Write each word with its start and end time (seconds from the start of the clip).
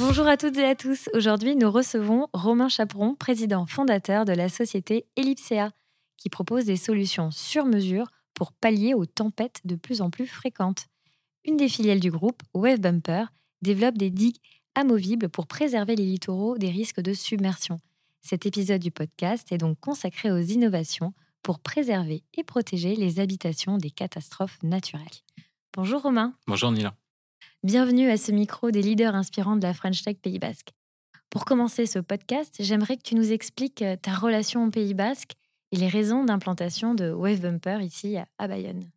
Bonjour 0.00 0.26
à 0.26 0.38
toutes 0.38 0.56
et 0.56 0.64
à 0.64 0.74
tous. 0.74 1.10
Aujourd'hui, 1.12 1.56
nous 1.56 1.70
recevons 1.70 2.26
Romain 2.32 2.70
Chaperon, 2.70 3.14
président 3.14 3.66
fondateur 3.66 4.24
de 4.24 4.32
la 4.32 4.48
société 4.48 5.04
Ellipsea, 5.14 5.72
qui 6.16 6.30
propose 6.30 6.64
des 6.64 6.78
solutions 6.78 7.30
sur 7.30 7.66
mesure 7.66 8.06
pour 8.32 8.52
pallier 8.52 8.94
aux 8.94 9.04
tempêtes 9.04 9.60
de 9.66 9.76
plus 9.76 10.00
en 10.00 10.08
plus 10.08 10.26
fréquentes. 10.26 10.86
Une 11.44 11.58
des 11.58 11.68
filiales 11.68 12.00
du 12.00 12.10
groupe, 12.10 12.42
Wave 12.54 12.80
Bumper, 12.80 13.24
développe 13.60 13.98
des 13.98 14.08
digues 14.08 14.38
amovibles 14.74 15.28
pour 15.28 15.46
préserver 15.46 15.96
les 15.96 16.06
littoraux 16.06 16.56
des 16.56 16.70
risques 16.70 17.02
de 17.02 17.12
submersion. 17.12 17.78
Cet 18.22 18.46
épisode 18.46 18.80
du 18.80 18.90
podcast 18.90 19.52
est 19.52 19.58
donc 19.58 19.78
consacré 19.80 20.32
aux 20.32 20.38
innovations 20.38 21.12
pour 21.42 21.58
préserver 21.58 22.24
et 22.38 22.42
protéger 22.42 22.96
les 22.96 23.20
habitations 23.20 23.76
des 23.76 23.90
catastrophes 23.90 24.62
naturelles. 24.62 25.04
Bonjour 25.74 26.00
Romain. 26.00 26.32
Bonjour 26.46 26.72
Nila. 26.72 26.94
Bienvenue 27.62 28.10
à 28.10 28.16
ce 28.16 28.32
micro 28.32 28.70
des 28.70 28.82
leaders 28.82 29.14
inspirants 29.14 29.56
de 29.56 29.62
la 29.62 29.74
French 29.74 30.02
Tech 30.02 30.16
Pays 30.16 30.38
Basque. 30.38 30.70
Pour 31.28 31.44
commencer 31.44 31.86
ce 31.86 31.98
podcast, 31.98 32.56
j'aimerais 32.60 32.96
que 32.96 33.02
tu 33.02 33.14
nous 33.14 33.32
expliques 33.32 33.82
euh, 33.82 33.96
ta 33.96 34.14
relation 34.14 34.64
au 34.66 34.70
Pays 34.70 34.94
Basque 34.94 35.32
et 35.70 35.76
les 35.76 35.88
raisons 35.88 36.24
d'implantation 36.24 36.94
de 36.94 37.10
Wave 37.10 37.40
Bumper 37.40 37.78
ici 37.82 38.16
à 38.38 38.48
Bayonne. 38.48 38.90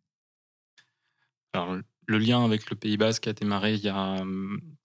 Alors, 1.52 1.76
le 2.06 2.18
lien 2.18 2.44
avec 2.44 2.70
le 2.70 2.76
Pays 2.76 2.96
Basque 2.96 3.28
a 3.28 3.32
démarré 3.32 3.74
il 3.74 3.84
y 3.84 3.88
a 3.88 4.24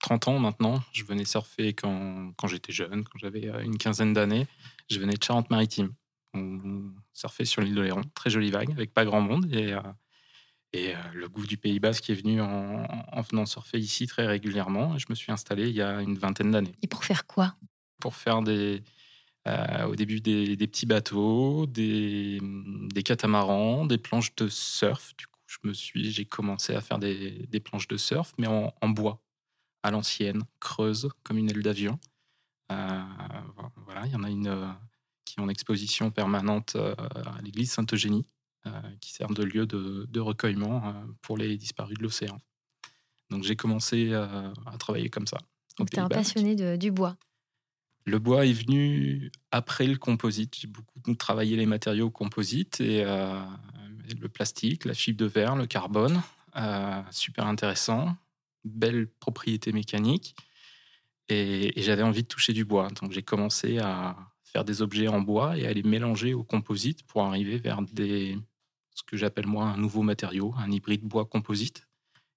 30 0.00 0.28
hum, 0.28 0.34
ans 0.34 0.38
maintenant. 0.38 0.82
Je 0.92 1.04
venais 1.04 1.24
surfer 1.24 1.74
quand, 1.74 2.32
j'étais 2.46 2.72
jeune, 2.72 3.04
quand 3.04 3.18
j'avais 3.18 3.48
euh, 3.48 3.60
une 3.62 3.78
quinzaine 3.78 4.12
d'années. 4.12 4.46
Je 4.90 5.00
venais 5.00 5.14
de 5.14 5.22
Charente-Maritime. 5.22 5.92
On 6.34 6.92
surfait 7.12 7.44
sur 7.44 7.62
l'île 7.62 7.74
de 7.74 7.82
Léron, 7.82 8.02
très 8.14 8.30
jolie 8.30 8.50
vague, 8.50 8.70
avec 8.70 8.94
pas 8.94 9.04
grand 9.04 9.20
monde. 9.20 9.52
Et, 9.52 9.72
euh, 9.72 9.80
et 10.72 10.94
euh, 10.94 10.98
le 11.14 11.28
goût 11.28 11.46
du 11.46 11.56
Pays 11.56 11.80
Basque 11.80 12.10
est 12.10 12.14
venu 12.14 12.40
en, 12.40 12.84
en, 13.12 13.20
venant 13.22 13.46
surfer 13.46 13.78
ici 13.78 14.06
très 14.06 14.26
régulièrement. 14.26 14.96
je 14.98 15.06
me 15.10 15.14
suis 15.14 15.32
installé 15.32 15.68
il 15.68 15.74
y 15.74 15.82
a 15.82 16.00
une 16.00 16.16
vingtaine 16.16 16.50
d'années. 16.50 16.74
Et 16.82 16.86
pour 16.86 17.04
faire 17.04 17.26
quoi? 17.26 17.56
Pour 18.00 18.14
faire 18.14 18.42
des, 18.42 18.82
au 19.86 19.96
début 19.96 20.20
des, 20.20 20.56
des, 20.56 20.66
petits 20.66 20.86
bateaux, 20.86 21.66
des, 21.66 22.38
des 22.40 23.02
catamarans, 23.02 23.84
des 23.84 23.98
planches 23.98 24.34
de 24.36 24.48
surf. 24.48 25.12
Du 25.18 25.26
je 25.50 25.58
me 25.64 25.74
suis, 25.74 26.12
j'ai 26.12 26.24
commencé 26.24 26.74
à 26.74 26.80
faire 26.80 26.98
des, 26.98 27.60
planches 27.64 27.88
de 27.88 27.96
surf, 27.96 28.32
mais 28.38 28.46
en, 28.46 28.88
bois, 28.88 29.20
à 29.82 29.90
l'ancienne, 29.90 30.44
creuse, 30.60 31.08
comme 31.24 31.38
une 31.38 31.50
aile 31.50 31.62
d'avion. 31.62 31.98
Euh, 32.70 33.02
voilà, 33.84 34.06
il 34.06 34.12
y 34.12 34.16
en 34.16 34.22
a 34.22 34.30
une 34.30 34.46
euh, 34.46 34.68
qui 35.24 35.40
est 35.40 35.42
en 35.42 35.48
exposition 35.48 36.12
permanente 36.12 36.76
euh, 36.76 36.94
à 36.96 37.40
l'église 37.42 37.72
Sainte-Eugénie, 37.72 38.26
qui 39.00 39.12
sert 39.12 39.28
de 39.28 39.42
lieu 39.42 39.66
de, 39.66 40.20
recueillement 40.20 40.94
pour 41.22 41.36
les 41.36 41.56
disparus 41.56 41.96
de 41.96 42.02
l'océan. 42.02 42.40
Donc 43.30 43.44
j'ai 43.44 43.56
commencé 43.56 44.12
à 44.12 44.52
travailler 44.78 45.08
comme 45.08 45.26
ça. 45.26 45.38
Donc 45.78 45.90
tu 45.90 45.96
es 45.96 46.00
un 46.00 46.08
passionné 46.08 46.76
du 46.76 46.90
bois 46.90 47.16
le 48.06 48.18
bois 48.18 48.46
est 48.46 48.52
venu 48.52 49.30
après 49.52 49.86
le 49.86 49.96
composite. 49.96 50.56
J'ai 50.58 50.66
beaucoup 50.66 51.14
travaillé 51.14 51.56
les 51.56 51.66
matériaux 51.66 52.10
composites 52.10 52.80
et 52.80 53.04
le 53.04 54.28
plastique, 54.28 54.84
la 54.84 54.94
fibre 54.94 55.18
de 55.18 55.26
verre, 55.26 55.56
le 55.56 55.66
carbone. 55.66 56.22
Euh, 56.56 57.02
super 57.10 57.46
intéressant, 57.46 58.16
belle 58.64 59.06
propriété 59.06 59.72
mécanique. 59.72 60.34
Et, 61.28 61.72
j'avais 61.76 62.02
envie 62.02 62.22
de 62.22 62.28
toucher 62.28 62.52
du 62.52 62.64
bois. 62.64 62.88
Donc 63.00 63.12
j'ai 63.12 63.22
commencé 63.22 63.78
à 63.78 64.16
faire 64.42 64.64
des 64.64 64.82
objets 64.82 65.08
en 65.08 65.20
bois 65.20 65.56
et 65.56 65.66
à 65.66 65.72
les 65.72 65.84
mélanger 65.84 66.34
au 66.34 66.42
composite 66.42 67.04
pour 67.04 67.22
arriver 67.22 67.58
vers 67.58 67.82
des, 67.82 68.36
ce 69.00 69.04
que 69.04 69.16
j'appelle 69.16 69.46
moi 69.46 69.64
un 69.64 69.76
nouveau 69.76 70.02
matériau, 70.02 70.54
un 70.58 70.70
hybride 70.70 71.02
bois 71.02 71.24
composite 71.24 71.86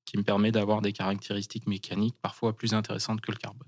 qui 0.06 0.18
me 0.18 0.24
permet 0.24 0.52
d'avoir 0.52 0.82
des 0.82 0.94
caractéristiques 0.94 1.68
mécaniques 1.68 2.16
parfois 2.22 2.56
plus 2.56 2.74
intéressantes 2.74 3.22
que 3.22 3.32
le 3.32 3.38
carbone. 3.38 3.68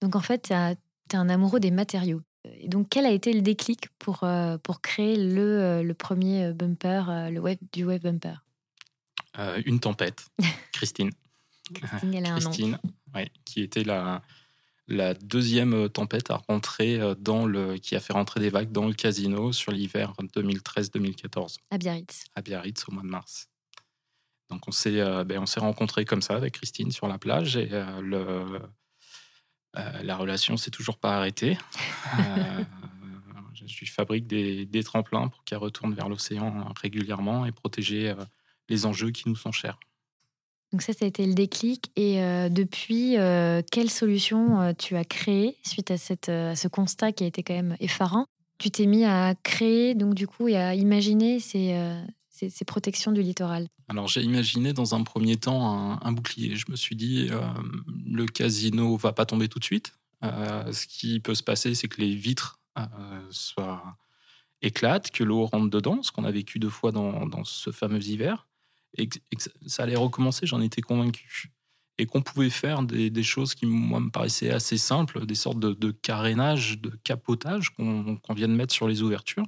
Donc 0.00 0.16
en 0.16 0.20
fait, 0.20 0.48
tu 0.48 0.52
es 0.52 1.16
un 1.16 1.28
amoureux 1.28 1.60
des 1.60 1.70
matériaux. 1.70 2.22
Et 2.44 2.68
donc, 2.68 2.88
quel 2.88 3.04
a 3.04 3.10
été 3.10 3.32
le 3.34 3.42
déclic 3.42 3.88
pour, 3.98 4.24
euh, 4.24 4.56
pour 4.58 4.80
créer 4.80 5.16
le, 5.16 5.42
euh, 5.42 5.82
le 5.82 5.94
premier 5.94 6.44
euh, 6.44 6.52
bumper, 6.54 7.30
le 7.30 7.38
web, 7.38 7.58
du 7.72 7.84
web 7.84 8.02
bumper? 8.02 8.42
Une 9.66 9.78
tempête, 9.78 10.26
Christine. 10.72 11.10
Christine, 11.74 12.14
elle 12.14 12.26
a 12.26 12.30
Christine, 12.32 12.78
un 13.14 13.20
nom. 13.20 13.26
qui 13.44 13.62
était 13.62 13.84
la, 13.84 14.22
la 14.90 15.14
deuxième 15.14 15.88
tempête 15.88 16.30
à 16.30 16.42
rentrer 16.48 17.00
dans 17.18 17.46
le, 17.46 17.78
qui 17.78 17.96
a 17.96 18.00
fait 18.00 18.12
rentrer 18.12 18.40
des 18.40 18.50
vagues 18.50 18.72
dans 18.72 18.86
le 18.86 18.92
casino 18.92 19.52
sur 19.52 19.72
l'hiver 19.72 20.12
2013-2014. 20.34 21.56
À 21.70 21.78
Biarritz. 21.78 22.24
À 22.34 22.42
Biarritz 22.42 22.84
au 22.88 22.92
mois 22.92 23.02
de 23.02 23.08
mars. 23.08 23.48
Donc 24.50 24.66
on 24.66 24.72
s'est 24.72 25.00
ben, 25.24 25.38
on 25.38 25.46
s'est 25.46 25.60
rencontrés 25.60 26.04
comme 26.04 26.22
ça 26.22 26.34
avec 26.34 26.54
Christine 26.54 26.90
sur 26.90 27.06
la 27.06 27.18
plage 27.18 27.56
et 27.56 27.68
le, 28.02 28.60
euh, 29.76 30.02
la 30.02 30.16
relation 30.16 30.56
s'est 30.56 30.70
toujours 30.70 30.98
pas 30.98 31.16
arrêtée. 31.16 31.58
Euh, 32.18 32.64
je 33.54 33.78
lui 33.78 33.86
fabrique 33.86 34.26
des, 34.26 34.82
tremplins 34.82 35.28
pour 35.28 35.44
qu'elle 35.44 35.58
retourne 35.58 35.94
vers 35.94 36.08
l'océan 36.08 36.72
régulièrement 36.80 37.46
et 37.46 37.52
protéger 37.52 38.10
euh, 38.10 38.24
les 38.68 38.86
enjeux 38.86 39.10
qui 39.10 39.28
nous 39.28 39.36
sont 39.36 39.52
chers. 39.52 39.78
Donc 40.72 40.82
ça, 40.82 40.92
ça 40.92 41.04
a 41.04 41.08
été 41.08 41.26
le 41.26 41.34
déclic. 41.34 41.90
Et 41.96 42.20
depuis, 42.48 43.16
quelle 43.72 43.90
solution 43.90 44.72
tu 44.78 44.96
as 44.96 45.04
créée 45.04 45.56
suite 45.64 45.90
à, 45.90 45.98
cette, 45.98 46.28
à 46.28 46.54
ce 46.54 46.68
constat 46.68 47.10
qui 47.10 47.24
a 47.24 47.26
été 47.26 47.42
quand 47.42 47.54
même 47.54 47.76
effarant? 47.80 48.26
Tu 48.58 48.70
t'es 48.70 48.86
mis 48.86 49.04
à 49.04 49.34
créer, 49.42 49.94
donc 49.94 50.14
du 50.14 50.28
coup, 50.28 50.46
et 50.46 50.56
à 50.56 50.74
imaginer 50.74 51.40
ces, 51.40 51.74
ces, 52.48 52.64
protections 52.64 53.12
du 53.12 53.22
littoral? 53.22 53.68
Alors 53.88 54.08
j'ai 54.08 54.22
imaginé 54.22 54.72
dans 54.72 54.94
un 54.94 55.02
premier 55.02 55.36
temps 55.36 56.00
un, 56.02 56.12
bouclier. 56.12 56.56
Je 56.56 56.70
me 56.70 56.76
suis 56.76 56.96
dit, 56.96 57.28
euh, 57.30 57.40
le 58.06 58.24
casino 58.26 58.96
va 58.96 59.12
pas 59.12 59.26
tomber 59.26 59.48
tout 59.48 59.58
de 59.58 59.64
suite. 59.64 59.92
Euh, 60.24 60.72
ce 60.72 60.86
qui 60.86 61.20
peut 61.20 61.34
se 61.34 61.42
passer, 61.42 61.74
c'est 61.74 61.88
que 61.88 62.00
les 62.00 62.14
vitres 62.14 62.60
euh, 62.78 62.82
soient 63.30 63.96
éclatent, 64.62 65.10
que 65.10 65.24
l'eau 65.24 65.46
rentre 65.46 65.70
dedans, 65.70 66.02
ce 66.02 66.12
qu'on 66.12 66.24
a 66.24 66.30
vécu 66.30 66.58
deux 66.58 66.70
fois 66.70 66.92
dans, 66.92 67.44
ce 67.44 67.70
fameux 67.70 68.02
hiver, 68.06 68.46
et 68.96 69.08
que, 69.08 69.18
ça 69.66 69.82
allait 69.82 69.96
recommencer, 69.96 70.46
j'en 70.46 70.60
étais 70.60 70.82
convaincu. 70.82 71.52
Et 71.98 72.06
qu'on 72.06 72.22
pouvait 72.22 72.50
faire 72.50 72.82
des, 72.82 73.22
choses 73.22 73.54
qui, 73.54 73.66
moi, 73.66 74.00
me 74.00 74.10
paraissaient 74.10 74.50
assez 74.50 74.78
simples, 74.78 75.26
des 75.26 75.34
sortes 75.34 75.60
de, 75.60 75.90
carénage, 75.90 76.80
de 76.80 76.90
capotage 77.04 77.70
qu'on 77.70 78.34
vient 78.34 78.48
de 78.48 78.54
mettre 78.54 78.72
sur 78.72 78.88
les 78.88 79.02
ouvertures, 79.02 79.44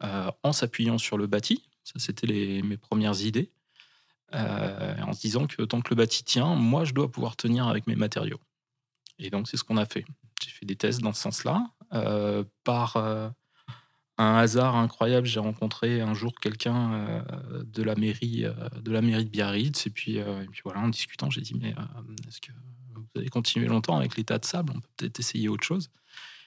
en 0.00 0.52
s'appuyant 0.52 0.98
sur 0.98 1.18
le 1.18 1.26
bâti, 1.26 1.64
ça, 1.84 1.94
c'était 1.98 2.62
mes 2.62 2.76
premières 2.76 3.20
idées. 3.20 3.50
Euh, 4.34 4.96
en 5.02 5.12
se 5.12 5.20
disant 5.20 5.46
que 5.46 5.62
tant 5.62 5.82
que 5.82 5.90
le 5.90 5.96
bâti 5.96 6.24
tient, 6.24 6.54
moi, 6.54 6.84
je 6.84 6.94
dois 6.94 7.10
pouvoir 7.10 7.36
tenir 7.36 7.68
avec 7.68 7.86
mes 7.86 7.96
matériaux. 7.96 8.40
Et 9.18 9.28
donc, 9.28 9.46
c'est 9.46 9.58
ce 9.58 9.64
qu'on 9.64 9.76
a 9.76 9.84
fait. 9.84 10.06
J'ai 10.42 10.50
fait 10.50 10.64
des 10.64 10.76
tests 10.76 11.00
dans 11.00 11.12
ce 11.12 11.20
sens-là. 11.20 11.66
Euh, 11.92 12.42
par 12.64 12.96
euh, 12.96 13.28
un 14.18 14.36
hasard 14.36 14.76
incroyable, 14.76 15.26
j'ai 15.26 15.40
rencontré 15.40 16.00
un 16.00 16.14
jour 16.14 16.34
quelqu'un 16.40 17.24
de 17.64 17.82
la 17.82 17.94
mairie 17.94 18.44
de 18.80 18.90
la 18.90 19.00
mairie 19.00 19.24
de 19.24 19.30
Biarritz. 19.30 19.86
Et 19.86 19.90
puis, 19.90 20.20
puis 20.50 20.60
voilà, 20.64 20.80
en 20.80 20.88
discutant, 20.88 21.30
j'ai 21.30 21.40
dit 21.40 21.54
mais 21.54 21.74
est-ce 22.28 22.40
que 22.40 22.52
vous 22.94 23.06
allez 23.16 23.30
continuer 23.30 23.66
longtemps 23.66 23.96
avec 23.96 24.16
l'état 24.16 24.38
de 24.38 24.44
sable? 24.44 24.72
On 24.76 24.80
peut 24.80 24.88
peut-être 24.96 25.18
essayer 25.18 25.48
autre 25.48 25.64
chose. 25.64 25.90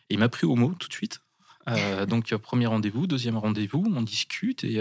Et 0.10 0.14
il 0.14 0.20
m'a 0.20 0.30
pris 0.30 0.46
au 0.46 0.56
mot 0.56 0.74
tout 0.80 0.88
de 0.88 0.94
suite. 0.94 1.22
donc 2.08 2.34
premier 2.36 2.68
rendez-vous, 2.68 3.08
deuxième 3.08 3.38
rendez-vous, 3.38 3.84
on 3.96 4.02
discute 4.04 4.64
et 4.64 4.80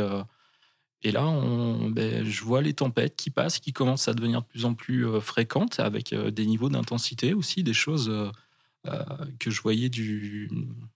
et 1.05 1.13
là, 1.13 1.27
on, 1.27 1.91
ben, 1.91 2.25
je 2.25 2.43
vois 2.43 2.63
les 2.63 2.73
tempêtes 2.73 3.15
qui 3.15 3.29
passent, 3.29 3.59
qui 3.59 3.75
commencent 3.75 4.09
à 4.09 4.15
devenir 4.15 4.41
de 4.41 4.47
plus 4.47 4.65
en 4.65 4.73
plus 4.73 5.07
euh, 5.07 5.21
fréquentes, 5.21 5.79
avec 5.79 6.15
euh, 6.15 6.31
des 6.31 6.47
niveaux 6.47 6.71
d'intensité 6.71 7.35
aussi, 7.35 7.63
des 7.63 7.75
choses 7.75 8.09
euh, 8.09 9.03
que 9.39 9.51
je 9.51 9.61
voyais 9.61 9.91
du, 9.91 10.51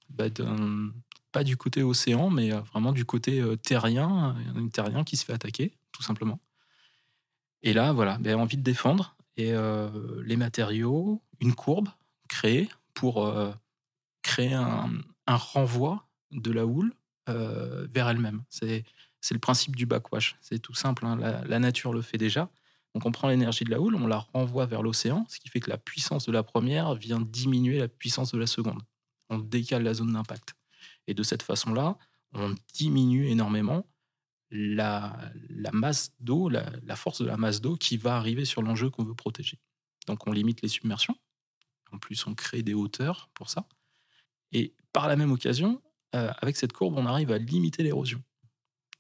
ben, 0.08 0.32
pas 1.32 1.44
du 1.44 1.56
côté 1.56 1.82
océan, 1.82 2.30
mais 2.30 2.50
vraiment 2.50 2.92
du 2.92 3.04
côté 3.04 3.42
terrien, 3.62 4.36
un 4.56 4.69
terrien 4.69 5.04
qui 5.04 5.16
se 5.16 5.25
fait 5.25 5.32
attaquer, 5.32 5.72
tout 5.92 6.02
simplement. 6.02 6.40
Et 7.62 7.72
là, 7.72 7.92
voilà, 7.92 8.19
ben, 8.19 8.36
envie 8.36 8.56
de 8.56 8.62
défendre. 8.62 9.16
Et 9.36 9.52
les 10.25 10.36
matériaux, 10.36 11.22
une 11.40 11.54
courbe 11.54 11.88
créée 12.28 12.69
pour 12.94 13.32
créer 14.22 14.54
un, 14.54 14.90
renvoi 15.26 16.08
de 16.32 16.50
la 16.50 16.66
houle 16.66 16.92
vers 17.26 18.08
elle-même. 18.08 18.42
C'est 18.50 18.84
le 19.30 19.38
principe 19.38 19.76
du 19.76 19.86
backwash. 19.86 20.36
C'est 20.40 20.58
tout 20.58 20.75
simple, 20.75 21.06
hein. 21.06 21.16
la, 21.16 21.58
nature 21.58 21.92
le 21.92 22.02
fait 22.02 22.19
déjà. 22.19 22.50
Donc 22.94 23.06
on 23.06 23.12
prend 23.12 23.28
l'énergie 23.28 23.64
de 23.64 23.70
la 23.70 23.80
houle, 23.80 23.94
on 23.94 24.06
la 24.06 24.19
renvoie 24.19 24.66
vers 24.66 24.82
l'océan, 24.82 25.26
ce 25.28 25.38
qui 25.38 25.48
fait 25.48 25.60
que 25.60 25.70
la 25.70 25.78
puissance 25.78 26.26
de 26.26 26.32
la 26.32 26.42
première 26.42 26.94
vient 26.94 27.20
diminuer 27.20 27.78
la 27.78 27.88
puissance 27.88 28.32
de 28.32 28.38
la 28.38 28.46
seconde. 28.46 28.82
On 29.28 29.38
décale 29.38 29.82
la 29.82 29.94
zone 29.94 30.12
d'impact. 30.12 30.54
Et 31.08 31.14
de 31.14 31.22
cette 31.25 31.43
façon-là, 31.43 31.99
on 32.32 32.55
diminue 32.75 33.28
énormément 33.28 33.84
la, 34.50 35.32
masse 35.72 36.12
d'eau, 36.20 36.49
la, 36.49 36.96
force 36.96 37.20
de 37.20 37.26
la 37.26 37.37
masse 37.37 37.60
d'eau 37.60 37.76
qui 37.76 37.96
va 37.96 38.16
arriver 38.16 38.44
sur 38.44 38.62
l'enjeu 38.62 38.90
qu'on 38.90 39.05
veut 39.05 39.14
protéger. 39.14 39.58
Donc 40.06 40.26
on 40.26 40.32
limite 40.32 40.62
les 40.62 40.69
submersions. 40.69 41.16
En 41.90 41.99
plus, 41.99 42.26
on 42.26 42.34
crée 42.34 42.62
des 42.62 42.75
hauteurs 42.75 43.31
pour 43.34 43.50
ça. 43.50 43.66
Et 44.52 44.75
par 44.93 45.08
la 45.08 45.16
même 45.16 45.32
occasion, 45.32 45.82
euh, 46.14 46.31
avec 46.40 46.56
cette 46.56 46.72
courbe, 46.72 46.94
on 46.96 47.06
arrive 47.06 47.32
à 47.32 47.38
limiter 47.38 47.82
l'érosion, 47.82 48.22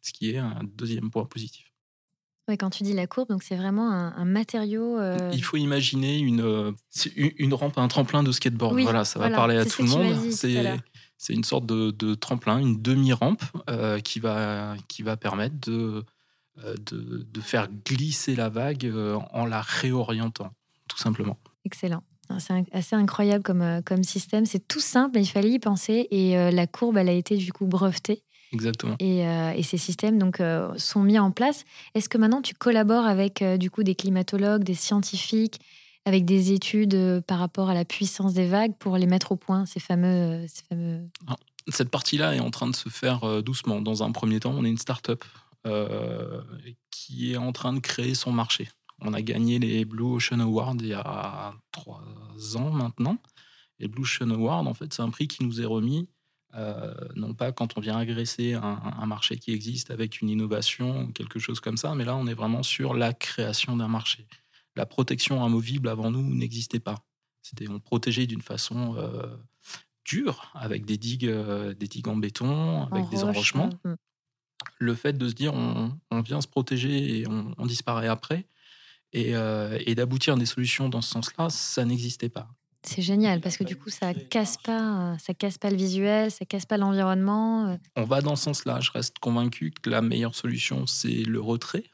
ce 0.00 0.12
qui 0.12 0.30
est 0.30 0.38
un 0.38 0.62
deuxième 0.64 1.10
point 1.10 1.26
positif. 1.26 1.72
Ouais, 2.48 2.56
quand 2.56 2.70
tu 2.70 2.82
dis 2.82 2.94
la 2.94 3.06
courbe, 3.06 3.28
donc 3.28 3.42
c'est 3.42 3.56
vraiment 3.56 3.90
un, 3.90 4.24
matériau. 4.24 4.98
Euh, 4.98 5.30
Il 5.34 5.44
faut 5.44 5.58
imaginer 5.58 6.18
une, 6.18 6.40
euh, 6.40 6.72
une, 7.14 7.52
rampe, 7.52 7.76
un 7.76 7.88
tremplin 7.88 8.22
de 8.22 8.32
skateboard. 8.32 8.80
voilà, 8.80 9.04
ça 9.04 9.18
va 9.18 9.28
parler 9.28 9.56
à 9.58 9.66
tout 9.66 9.82
le 9.82 9.88
monde. 9.88 10.30
C'est 10.32 10.78
une 11.28 11.44
sorte 11.44 11.66
de, 11.66 12.14
tremplin, 12.14 12.58
une 12.58 12.80
demi-rampe 12.80 13.42
qui, 14.04 14.20
va, 14.20 14.74
qui 14.88 15.02
va 15.02 15.16
permettre 15.16 15.56
de, 15.60 16.04
de, 16.56 17.26
de, 17.30 17.40
faire 17.40 17.68
glisser 17.84 18.36
la 18.36 18.48
vague 18.48 18.92
en 19.32 19.46
la 19.46 19.60
réorientant, 19.60 20.52
tout 20.88 20.98
simplement. 20.98 21.38
Excellent. 21.64 22.02
C'est 22.38 22.64
assez 22.72 22.94
incroyable 22.94 23.42
comme, 23.42 23.62
euh, 23.62 23.80
comme 23.82 24.04
système. 24.04 24.44
C'est 24.46 24.66
tout 24.66 24.80
simple, 24.80 25.12
mais 25.14 25.22
il 25.22 25.28
fallait 25.28 25.50
y 25.50 25.58
penser. 25.58 26.08
Et 26.10 26.36
euh, 26.36 26.50
la 26.50 26.66
courbe, 26.66 26.98
elle 26.98 27.08
a 27.08 27.12
été 27.12 27.36
du 27.36 27.52
coup 27.52 27.66
brevetée. 27.66 28.22
Exactement. 28.52 28.96
Et, 28.98 29.26
euh, 29.26 29.52
et 29.52 29.62
ces 29.62 29.76
systèmes 29.76 30.18
donc 30.18 30.42
sont 30.76 31.02
mis 31.02 31.18
en 31.18 31.30
place. 31.30 31.64
Est-ce 31.94 32.08
que 32.08 32.16
maintenant 32.16 32.40
tu 32.40 32.54
collabores 32.54 33.04
avec 33.04 33.44
du 33.58 33.70
coup 33.70 33.82
des 33.82 33.94
climatologues, 33.94 34.64
des 34.64 34.74
scientifiques, 34.74 35.60
avec 36.08 36.24
des 36.24 36.52
études 36.52 37.22
par 37.26 37.38
rapport 37.38 37.68
à 37.68 37.74
la 37.74 37.84
puissance 37.84 38.34
des 38.34 38.46
vagues 38.46 38.74
pour 38.78 38.96
les 38.96 39.06
mettre 39.06 39.32
au 39.32 39.36
point 39.36 39.66
ces 39.66 39.80
fameux, 39.80 40.44
ces 40.48 40.64
fameux... 40.64 41.08
cette 41.68 41.90
partie-là 41.90 42.34
est 42.34 42.40
en 42.40 42.50
train 42.50 42.66
de 42.66 42.74
se 42.74 42.88
faire 42.88 43.42
doucement. 43.42 43.80
Dans 43.80 44.02
un 44.02 44.10
premier 44.10 44.40
temps, 44.40 44.54
on 44.56 44.64
est 44.64 44.70
une 44.70 44.78
start-up 44.78 45.24
qui 46.90 47.32
est 47.32 47.36
en 47.36 47.52
train 47.52 47.72
de 47.72 47.80
créer 47.80 48.14
son 48.14 48.32
marché. 48.32 48.68
On 49.00 49.12
a 49.12 49.22
gagné 49.22 49.58
les 49.58 49.84
Blue 49.84 50.16
Ocean 50.16 50.40
Awards 50.40 50.76
il 50.80 50.88
y 50.88 50.94
a 50.94 51.54
trois 51.70 52.02
ans 52.56 52.70
maintenant. 52.70 53.18
Les 53.78 53.86
Blue 53.86 54.02
Ocean 54.02 54.30
Awards, 54.30 54.66
en 54.66 54.74
fait, 54.74 54.92
c'est 54.92 55.02
un 55.02 55.10
prix 55.10 55.28
qui 55.28 55.44
nous 55.44 55.60
est 55.60 55.64
remis, 55.64 56.08
euh, 56.54 56.94
non 57.14 57.34
pas 57.34 57.52
quand 57.52 57.76
on 57.76 57.80
vient 57.80 57.96
agresser 57.96 58.54
un, 58.54 59.06
marché 59.06 59.36
qui 59.36 59.52
existe 59.52 59.90
avec 59.90 60.20
une 60.20 60.28
innovation 60.28 61.02
ou 61.02 61.12
quelque 61.12 61.38
chose 61.38 61.60
comme 61.60 61.76
ça, 61.76 61.94
mais 61.94 62.04
là, 62.04 62.16
on 62.16 62.26
est 62.26 62.34
vraiment 62.34 62.62
sur 62.62 62.94
la 62.94 63.12
création 63.12 63.76
d'un 63.76 63.88
marché. 63.88 64.26
La 64.78 64.86
protection 64.86 65.44
amovible 65.44 65.88
avant 65.88 66.12
nous 66.12 66.22
n'existait 66.22 66.78
pas. 66.78 67.04
C'était 67.42 67.68
on 67.68 67.80
protégeait 67.80 68.28
d'une 68.28 68.42
façon 68.42 68.94
euh, 68.96 69.36
dure 70.04 70.52
avec 70.54 70.84
des 70.84 70.96
digues, 70.96 71.26
euh, 71.26 71.74
des 71.74 71.88
digues 71.88 72.06
en 72.06 72.16
béton, 72.16 72.86
avec 72.92 73.08
des 73.08 73.24
enrochements. 73.24 73.70
Mm. 73.84 73.94
Le 74.78 74.94
fait 74.94 75.18
de 75.18 75.28
se 75.28 75.34
dire 75.34 75.52
on, 75.54 76.20
vient 76.20 76.40
se 76.40 76.46
protéger 76.46 77.18
et 77.18 77.26
on 77.26 77.66
disparaît 77.66 78.06
après, 78.06 78.46
euh, 79.16 79.78
et, 79.84 79.96
d'aboutir 79.96 80.34
à 80.34 80.36
des 80.36 80.46
solutions 80.46 80.88
dans 80.88 81.00
ce 81.00 81.10
sens-là, 81.10 81.50
ça 81.50 81.84
n'existait 81.84 82.28
pas. 82.28 82.48
C'est 82.84 83.02
génial 83.02 83.40
parce 83.40 83.56
que 83.56 83.64
du 83.64 83.74
coup, 83.74 83.90
ça 83.90 84.14
casse 84.14 84.58
pas, 84.58 85.16
ça 85.18 85.34
casse 85.34 85.58
pas 85.58 85.70
le 85.70 85.76
visuel, 85.76 86.30
ça 86.30 86.44
casse 86.44 86.66
pas 86.66 86.76
l'environnement. 86.76 87.76
On 87.96 88.04
va 88.04 88.20
dans 88.20 88.36
ce 88.36 88.44
sens-là. 88.44 88.78
Je 88.78 88.92
reste 88.92 89.18
convaincu 89.18 89.72
que 89.72 89.90
la 89.90 90.02
meilleure 90.02 90.36
solution, 90.36 90.86
c'est 90.86 91.24
le 91.24 91.40
retrait, 91.40 91.84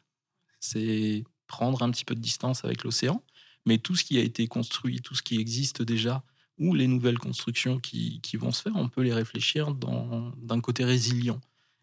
c'est 0.61 1.25
prendre 1.47 1.83
un 1.83 1.91
petit 1.91 2.05
peu 2.05 2.15
de 2.15 2.21
distance 2.21 2.65
avec 2.65 2.85
l'océan. 2.85 3.23
Mais 3.67 3.79
tout 3.79 3.97
ce 3.97 4.05
qui 4.05 4.19
a 4.19 4.23
été 4.23 4.47
construit, 4.47 5.01
tout 5.01 5.15
ce 5.15 5.23
qui 5.23 5.39
existe 5.39 5.83
déjà, 5.83 6.23
ou 6.59 6.75
les 6.75 6.87
nouvelles 6.87 7.19
constructions 7.19 7.79
qui, 7.79 8.21
vont 8.35 8.53
se 8.53 8.63
faire, 8.63 8.77
on 8.77 8.89
peut 8.89 9.03
les 9.03 9.15
réfléchir 9.15 9.75
d'un 9.75 10.61
côté 10.61 10.85
résilient. 10.85 11.41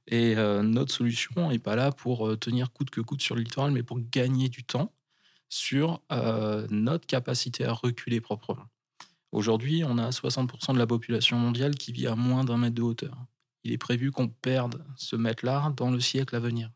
Et 0.07 0.35
euh, 0.37 0.63
notre 0.63 0.93
solution 0.93 1.49
n'est 1.49 1.59
pas 1.59 1.75
là 1.75 1.91
pour 1.91 2.37
tenir 2.39 2.71
coûte 2.71 2.89
que 2.89 3.01
coûte 3.01 3.21
sur 3.21 3.35
le 3.35 3.41
littoral, 3.41 3.71
mais 3.71 3.83
pour 3.83 3.99
gagner 3.99 4.49
du 4.49 4.63
temps 4.63 4.91
sur 5.51 6.01
euh, 6.11 6.65
notre 6.71 7.05
capacité 7.05 7.65
à 7.65 7.73
reculer 7.73 8.21
proprement. 8.21 8.65
Aujourd'hui, 9.31 9.83
on 9.85 9.97
a 9.97 10.09
60% 10.09 10.73
de 10.73 10.79
la 10.79 10.87
population 10.87 11.37
mondiale 11.37 11.75
qui 11.75 11.91
vit 11.91 12.07
à 12.07 12.15
moins 12.15 12.43
d'un 12.43 12.57
mètre 12.57 12.75
de 12.75 12.81
hauteur. 12.81 13.17
Il 13.63 13.71
est 13.71 13.77
prévu 13.77 14.11
qu'on 14.11 14.29
perde 14.29 14.83
ce 14.95 15.15
mètre-là 15.15 15.73
dans 15.75 15.91
le 15.91 15.99
siècle 15.99 16.35
à 16.35 16.39
venir. 16.39 16.71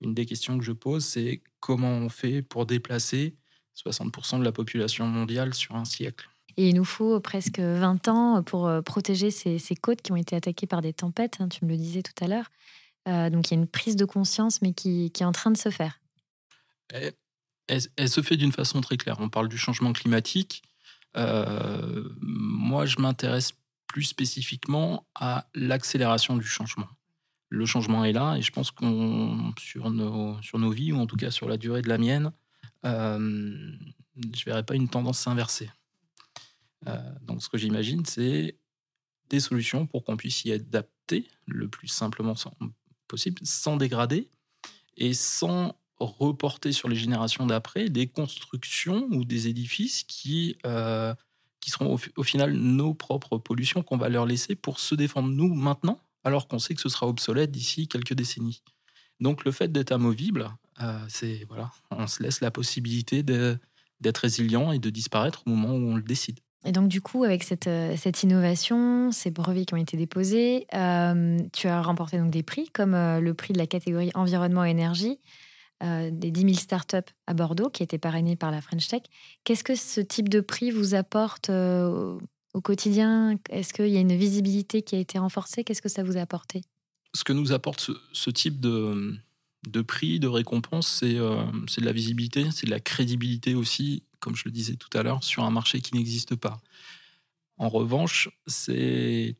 Une 0.00 0.14
des 0.14 0.26
questions 0.26 0.58
que 0.58 0.64
je 0.64 0.72
pose, 0.72 1.04
c'est 1.04 1.42
comment 1.60 1.92
on 1.92 2.08
fait 2.08 2.42
pour 2.42 2.66
déplacer 2.66 3.36
60% 3.76 4.38
de 4.38 4.44
la 4.44 4.52
population 4.52 5.06
mondiale 5.06 5.54
sur 5.54 5.76
un 5.76 5.84
siècle? 5.84 6.28
Et 6.56 6.68
il 6.68 6.74
nous 6.74 6.84
faut 6.84 7.20
presque 7.20 7.60
20 7.60 8.08
ans 8.08 8.42
pour 8.42 8.66
euh, 8.66 8.82
protéger 8.82 9.30
ces, 9.30 9.58
côtes 9.80 10.02
qui 10.02 10.12
ont 10.12 10.16
été 10.16 10.36
attaquées 10.36 10.66
par 10.66 10.82
des 10.82 10.92
tempêtes, 10.92 11.36
hein, 11.40 11.48
tu 11.48 11.64
me 11.64 11.70
le 11.70 11.76
disais 11.76 12.02
tout 12.02 12.24
à 12.24 12.28
l'heure. 12.28 12.50
Euh, 13.08 13.30
donc 13.30 13.48
il 13.48 13.54
y 13.54 13.56
a 13.56 13.60
une 13.60 13.68
prise 13.68 13.96
de 13.96 14.04
conscience, 14.04 14.60
mais 14.62 14.72
qui, 14.72 15.10
qui 15.10 15.22
est 15.22 15.26
en 15.26 15.32
train 15.32 15.50
de 15.50 15.56
se 15.56 15.70
faire. 15.70 16.00
Eh, 16.94 17.12
elle, 17.68 18.08
se 18.08 18.20
fait 18.20 18.36
d'une 18.36 18.52
façon 18.52 18.80
très 18.80 18.96
claire. 18.96 19.16
On 19.20 19.28
parle 19.28 19.48
du 19.48 19.56
changement 19.56 19.92
climatique. 19.92 20.62
Euh, 21.16 22.08
moi, 22.20 22.86
je 22.86 22.98
m'intéresse 22.98 23.52
plus 23.86 24.04
spécifiquement 24.04 25.06
à 25.14 25.48
l'accélération 25.54 26.36
du 26.36 26.46
changement. 26.46 26.88
Le 27.50 27.66
changement 27.66 28.04
est 28.04 28.12
là 28.12 28.36
et 28.36 28.42
je 28.42 28.52
pense 28.52 28.70
qu'on 28.70 29.52
sur 29.58 29.90
nos, 29.90 30.40
sur 30.40 30.58
nos 30.58 30.70
vies, 30.70 30.92
ou 30.92 30.98
en 30.98 31.06
tout 31.06 31.16
cas 31.16 31.30
sur 31.30 31.48
la 31.48 31.56
durée 31.56 31.82
de 31.82 31.88
la 31.88 31.98
mienne, 31.98 32.32
euh, 32.86 33.28
je 34.16 34.28
ne 34.28 34.44
verrai 34.46 34.64
pas 34.64 34.74
une 34.74 34.88
tendance 34.88 35.18
s'inverser. 35.18 35.70
Euh, 36.86 36.96
donc 37.22 37.42
ce 37.42 37.48
que 37.48 37.58
j'imagine, 37.58 38.04
c'est 38.06 38.56
des 39.28 39.40
solutions 39.40 39.86
pour 39.86 40.04
qu'on 40.04 40.16
puisse 40.16 40.44
y 40.44 40.52
adapter 40.52 41.28
le 41.46 41.68
plus 41.68 41.88
simplement 41.88 42.34
possible, 43.08 43.40
sans 43.44 43.76
dégrader 43.76 44.28
et 44.96 45.14
sans 45.14 45.76
reporter 45.98 46.72
sur 46.72 46.88
les 46.88 46.96
générations 46.96 47.46
d'après 47.46 47.88
des 47.90 48.06
constructions 48.06 49.06
ou 49.10 49.24
des 49.24 49.48
édifices 49.48 50.02
qui, 50.04 50.56
euh, 50.64 51.14
qui 51.60 51.70
seront 51.70 51.98
au, 52.16 52.22
final 52.22 52.54
nos 52.54 52.94
propres 52.94 53.38
pollutions 53.38 53.82
qu'on 53.82 53.98
va 53.98 54.08
leur 54.08 54.26
laisser 54.26 54.54
pour 54.54 54.80
se 54.80 54.94
défendre 54.94 55.28
nous 55.28 55.54
maintenant, 55.54 56.00
alors 56.24 56.48
qu'on 56.48 56.58
sait 56.58 56.74
que 56.74 56.80
ce 56.80 56.88
sera 56.88 57.06
obsolète 57.06 57.50
d'ici 57.50 57.88
quelques 57.88 58.14
décennies. 58.14 58.62
Donc 59.20 59.44
le 59.44 59.52
fait 59.52 59.70
d'être 59.70 59.92
amovible, 59.92 60.50
euh, 60.82 60.98
c'est 61.08 61.44
voilà, 61.48 61.70
on 61.90 62.06
se 62.06 62.22
laisse 62.22 62.40
la 62.40 62.50
possibilité 62.50 63.22
d'être 63.22 64.18
résilient 64.18 64.72
et 64.72 64.78
de 64.78 64.90
disparaître 64.90 65.42
au 65.46 65.50
moment 65.50 65.74
où 65.74 65.92
on 65.92 65.96
le 65.96 66.02
décide. 66.02 66.40
Et 66.66 66.72
donc, 66.72 66.88
du 66.88 67.00
coup, 67.00 67.24
avec 67.24 67.42
cette, 67.42 67.68
euh, 67.68 67.96
innovation, 68.22 69.12
ces 69.12 69.30
brevets 69.30 69.64
qui 69.64 69.72
ont 69.72 69.78
été 69.78 69.96
déposés, 69.96 70.66
tu 70.70 71.68
as 71.68 71.82
remporté 71.82 72.18
donc 72.18 72.30
des 72.30 72.42
prix, 72.42 72.68
comme 72.68 72.92
le 72.92 73.32
prix 73.32 73.54
de 73.54 73.58
la 73.58 73.66
catégorie 73.66 74.10
environnement-énergie. 74.14 75.18
Euh, 75.82 76.10
des 76.12 76.30
10 76.30 76.42
000 76.42 76.54
startups 76.54 77.10
à 77.26 77.32
Bordeaux 77.32 77.70
qui 77.70 77.82
étaient 77.82 77.96
parrainées 77.96 78.36
par 78.36 78.50
la 78.50 78.60
French 78.60 78.86
Tech. 78.86 79.00
Qu'est-ce 79.44 79.64
que 79.64 79.74
ce 79.74 80.02
type 80.02 80.28
de 80.28 80.40
prix 80.40 80.70
vous 80.70 80.94
apporte 80.94 81.48
euh, 81.48 82.18
au 82.54 82.60
quotidien 82.60 83.38
Est-ce 83.50 83.72
qu'il 83.72 83.88
y 83.88 83.96
a 83.96 84.00
une 84.00 84.16
visibilité 84.16 84.82
qui 84.82 84.96
a 84.96 84.98
été 84.98 85.18
renforcée? 85.18 85.64
Qu'est-ce 85.64 85.82
que 85.82 85.88
ça 85.88 86.02
vous 86.02 86.16
a 86.16 86.20
apporté? 86.20 86.62
Ce 87.14 87.24
que 87.24 87.32
nous 87.32 87.52
apporte 87.52 87.90
ce, 88.12 88.30
type 88.30 88.60
de, 88.60 89.82
prix, 89.82 90.20
de 90.20 90.28
récompense, 90.28 90.88
c'est 90.88 91.16
euh, 91.16 91.44
de 91.44 91.84
la 91.84 91.92
visibilité, 91.92 92.50
c'est 92.50 92.66
de 92.66 92.70
la 92.70 92.80
crédibilité 92.80 93.54
aussi, 93.54 94.04
comme 94.20 94.36
je 94.36 94.44
le 94.44 94.52
disais 94.52 94.76
tout 94.76 94.96
à 94.96 95.02
l'heure, 95.02 95.24
sur 95.24 95.44
un 95.44 95.50
marché 95.50 95.80
qui 95.80 95.94
n'existe 95.94 96.36
pas. 96.36 96.60
En 97.56 97.68
revanche, 97.68 98.28
c'est 98.46 99.36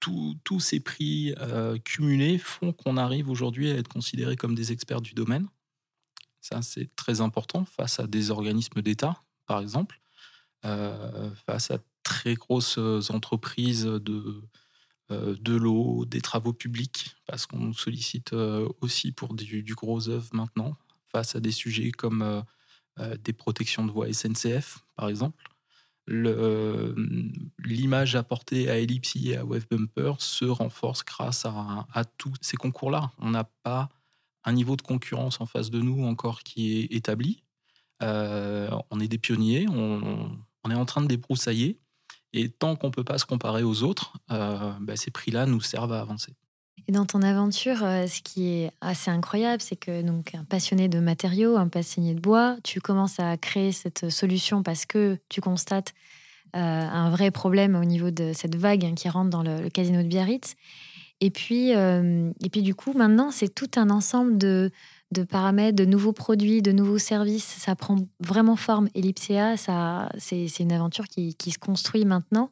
tous 0.00 0.60
ces 0.60 0.80
prix 0.80 1.34
euh, 1.38 1.76
cumulés 1.78 2.38
font 2.38 2.72
qu'on 2.72 2.96
arrive 2.96 3.28
aujourd'hui 3.28 3.70
à 3.70 3.76
être 3.76 3.88
considéré 3.88 4.36
comme 4.36 4.54
des 4.54 4.72
experts 4.72 5.00
du 5.00 5.12
domaine. 5.12 5.48
Ça, 6.40 6.62
c'est 6.62 6.94
très 6.96 7.20
important 7.20 7.64
face 7.64 8.00
à 8.00 8.06
des 8.06 8.30
organismes 8.30 8.80
d'État, 8.80 9.22
par 9.46 9.60
exemple, 9.60 10.00
euh, 10.64 11.30
face 11.46 11.70
à 11.70 11.78
très 12.08 12.34
grosses 12.34 12.78
entreprises 13.10 13.84
de, 13.84 14.42
euh, 15.10 15.36
de 15.38 15.54
l'eau, 15.54 16.06
des 16.06 16.22
travaux 16.22 16.54
publics, 16.54 17.16
parce 17.26 17.46
qu'on 17.46 17.58
nous 17.58 17.74
sollicite 17.74 18.32
aussi 18.80 19.12
pour 19.12 19.34
du, 19.34 19.74
gros 19.74 20.08
œuvre 20.08 20.28
maintenant, 20.32 20.76
face 21.12 21.36
à 21.36 21.40
des 21.40 21.52
sujets 21.52 21.90
comme 21.90 22.42
des 23.22 23.32
protections 23.32 23.86
de 23.86 23.92
voies 23.92 24.12
SNCF, 24.12 24.84
par 24.96 25.08
exemple. 25.08 25.44
l'image 27.64 28.16
apportée 28.16 28.70
à 28.70 28.78
Ellipsy 28.78 29.30
et 29.30 29.36
à 29.36 29.44
Wave 29.44 29.66
Bumper 29.70 30.14
se 30.18 30.46
renforce 30.46 31.04
grâce 31.04 31.44
à, 31.44 32.04
tous 32.16 32.32
ces 32.40 32.56
concours-là. 32.56 33.12
On 33.18 33.30
n'a 33.30 33.44
pas 33.44 33.90
un 34.44 34.52
niveau 34.52 34.76
de 34.76 34.82
concurrence 34.82 35.40
en 35.40 35.46
face 35.46 35.70
de 35.70 35.80
nous 35.80 36.04
encore 36.04 36.42
qui 36.42 36.78
est 36.78 36.94
établi. 36.94 37.42
Euh, 38.02 38.70
on 38.90 39.00
est 39.00 39.08
des 39.08 39.18
pionniers, 39.18 39.66
on, 39.68 40.38
on, 40.64 40.70
est 40.70 40.74
en 40.74 40.84
train 40.84 41.02
de 41.02 41.06
débroussailler. 41.06 41.78
Et 42.32 42.50
tant 42.50 42.76
qu'on 42.76 42.88
ne 42.88 42.92
peut 42.92 43.04
pas 43.04 43.18
se 43.18 43.26
comparer 43.26 43.62
aux 43.62 43.82
autres, 43.82 44.14
euh, 44.30 44.72
bah, 44.80 44.96
ces 44.96 45.10
prix-là 45.10 45.46
nous 45.46 45.60
servent 45.60 45.92
à 45.92 46.00
avancer. 46.00 46.32
Et 46.86 46.92
dans 46.92 47.06
ton 47.06 47.22
aventure, 47.22 47.82
euh, 47.82 48.06
ce 48.06 48.22
qui 48.22 48.48
est 48.48 48.70
assez 48.80 49.10
incroyable, 49.10 49.62
c'est 49.62 49.76
que 49.76 50.02
donc 50.02 50.34
un 50.34 50.44
passionné 50.44 50.88
de 50.88 51.00
matériaux, 51.00 51.56
un 51.56 51.68
passionné 51.68 52.14
de 52.14 52.20
bois, 52.20 52.56
tu 52.64 52.80
commences 52.80 53.20
à 53.20 53.36
créer 53.36 53.72
cette 53.72 54.10
solution 54.10 54.62
parce 54.62 54.86
que 54.86 55.18
tu 55.28 55.40
constates 55.40 55.94
un 56.54 57.10
vrai 57.10 57.30
problème 57.30 57.76
au 57.76 57.84
niveau 57.84 58.10
de 58.10 58.32
cette 58.32 58.56
vague 58.56 58.94
qui 58.94 59.10
rentre 59.10 59.28
dans 59.28 59.42
le, 59.42 59.68
casino 59.68 60.02
de 60.02 60.08
Biarritz. 60.08 60.54
Et 61.20 61.30
puis, 61.30 61.72
et 61.72 62.50
puis 62.50 62.62
du 62.62 62.74
coup, 62.74 62.94
maintenant, 62.94 63.30
c'est 63.30 63.54
tout 63.54 63.70
un 63.76 63.90
ensemble 63.90 64.38
de, 64.38 64.70
de 65.10 65.22
paramètres, 65.22 65.76
de 65.76 65.84
nouveaux 65.84 66.12
produits, 66.12 66.62
de 66.62 66.72
nouveaux 66.72 66.98
services. 66.98 67.44
Ça 67.44 67.74
prend 67.76 67.96
vraiment 68.20 68.56
forme. 68.56 68.88
Ellipsea, 68.94 69.56
ça, 69.56 70.10
c'est, 70.18 70.46
une 70.60 70.72
aventure 70.72 71.06
qui, 71.08 71.34
se 71.50 71.58
construit 71.58 72.04
maintenant, 72.04 72.50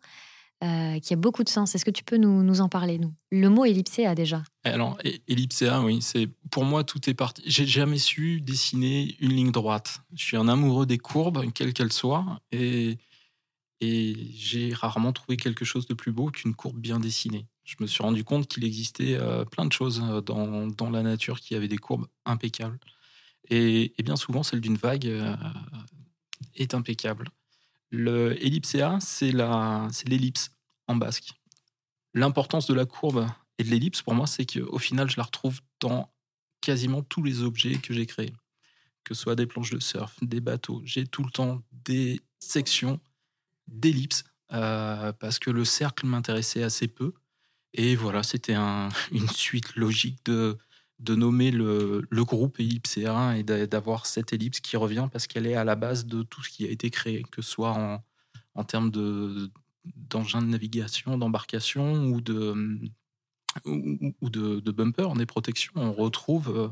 euh, 0.64 0.98
qui 1.00 1.12
a 1.12 1.16
beaucoup 1.16 1.44
de 1.44 1.48
sens. 1.48 1.74
Est-ce 1.74 1.84
que 1.84 1.90
tu 1.90 2.04
peux 2.04 2.16
nous, 2.16 2.60
en 2.60 2.68
parler, 2.68 2.98
nous? 2.98 3.12
Le 3.30 3.48
mot 3.48 3.64
Ellipsea, 3.64 4.14
déjà. 4.14 4.42
Alors, 4.64 4.98
Ellipsea, 5.28 5.82
oui, 5.82 6.00
c'est 6.00 6.28
pour 6.50 6.64
moi, 6.64 6.84
tout 6.84 7.10
est 7.10 7.14
parti. 7.14 7.42
J'ai 7.44 7.66
jamais 7.66 7.98
su 7.98 8.40
dessiner 8.40 9.16
une 9.20 9.32
ligne 9.32 9.52
droite. 9.52 10.00
Je 10.14 10.24
suis 10.24 10.36
un 10.36 10.48
amoureux 10.48 10.86
des 10.86 10.98
courbes, 10.98 11.44
quelles 11.52 11.74
qu'elles 11.74 11.92
soient, 11.92 12.40
et, 12.52 12.98
et 13.80 14.16
j'ai 14.34 14.72
rarement 14.72 15.12
trouvé 15.12 15.36
quelque 15.36 15.64
chose 15.64 15.86
de 15.86 15.94
plus 15.94 16.12
beau 16.12 16.30
qu'une 16.30 16.54
courbe 16.54 16.78
bien 16.78 17.00
dessinée 17.00 17.46
je 17.66 17.74
me 17.80 17.86
suis 17.86 18.02
rendu 18.02 18.22
compte 18.22 18.46
qu'il 18.46 18.64
existait 18.64 19.16
euh, 19.16 19.44
plein 19.44 19.66
de 19.66 19.72
choses 19.72 20.00
euh, 20.02 20.20
dans, 20.20 20.68
dans, 20.68 20.88
la 20.88 21.02
nature 21.02 21.40
qui 21.40 21.54
avaient 21.56 21.68
des 21.68 21.78
courbes 21.78 22.06
impeccables. 22.24 22.78
Et, 23.50 23.92
bien 24.04 24.16
souvent, 24.16 24.42
celle 24.44 24.60
d'une 24.60 24.76
vague 24.76 25.06
euh, 25.06 25.36
est 26.54 26.74
impeccable. 26.74 27.28
Le 27.90 28.40
ellipséa, 28.44 28.98
c'est 29.00 29.32
l'ellipse 29.32 30.50
en 30.86 30.96
basque. 30.96 31.32
L'importance 32.14 32.66
de 32.66 32.74
la 32.74 32.86
courbe 32.86 33.26
et 33.58 33.64
de 33.64 33.68
l'ellipse, 33.68 34.00
pour 34.02 34.14
moi, 34.14 34.26
c'est 34.26 34.46
qu'au 34.46 34.78
final, 34.78 35.10
je 35.10 35.16
la 35.16 35.24
retrouve 35.24 35.60
dans 35.80 36.12
quasiment 36.60 37.02
tous 37.02 37.22
les 37.22 37.42
objets 37.42 37.78
que 37.78 37.92
j'ai 37.92 38.06
créés. 38.06 38.32
Que 39.04 39.14
ce 39.14 39.22
soit 39.22 39.36
des 39.36 39.46
planches 39.46 39.70
de 39.70 39.80
surf, 39.80 40.16
des 40.22 40.40
bateaux. 40.40 40.82
J'ai 40.84 41.06
tout 41.06 41.22
le 41.22 41.30
temps 41.30 41.62
des 41.72 42.20
sections 42.38 43.00
d'ellipses 43.68 44.24
parce 44.48 45.38
que 45.38 45.50
le 45.50 45.64
cercle 45.64 46.06
m'intéressait 46.06 46.64
assez 46.64 46.88
peu. 46.88 47.12
Et 47.76 47.94
voilà, 47.94 48.22
c'était 48.22 48.54
une 49.12 49.28
suite 49.28 49.76
logique 49.76 50.24
de, 50.24 50.58
de 50.98 51.14
nommer 51.14 51.50
le, 51.50 52.06
le 52.08 52.24
groupe 52.24 52.58
Ellipsea 52.58 53.36
et 53.36 53.42
d'avoir 53.42 54.06
cette 54.06 54.32
ellipse 54.32 54.60
qui 54.60 54.76
revient 54.76 55.08
parce 55.12 55.26
qu'elle 55.26 55.46
est 55.46 55.54
à 55.54 55.64
la 55.64 55.76
base 55.76 56.06
de 56.06 56.22
tout 56.22 56.42
ce 56.42 56.50
qui 56.50 56.64
a 56.66 56.70
été 56.70 56.90
créé, 56.90 57.22
que 57.30 57.42
ce 57.42 57.50
soit 57.50 57.72
en, 57.72 58.02
en 58.54 58.64
termes 58.64 58.90
d'engins 58.90 60.42
de, 60.42 60.46
navigation, 60.46 61.18
d'embarcation 61.18 62.06
ou 62.06 62.20
de, 62.20 62.80
ou, 63.66 64.30
de, 64.30 64.60
de, 64.60 64.70
bumper, 64.72 65.14
des 65.16 65.26
protections. 65.26 65.72
On 65.76 65.92
retrouve 65.92 66.56
euh, 66.56 66.68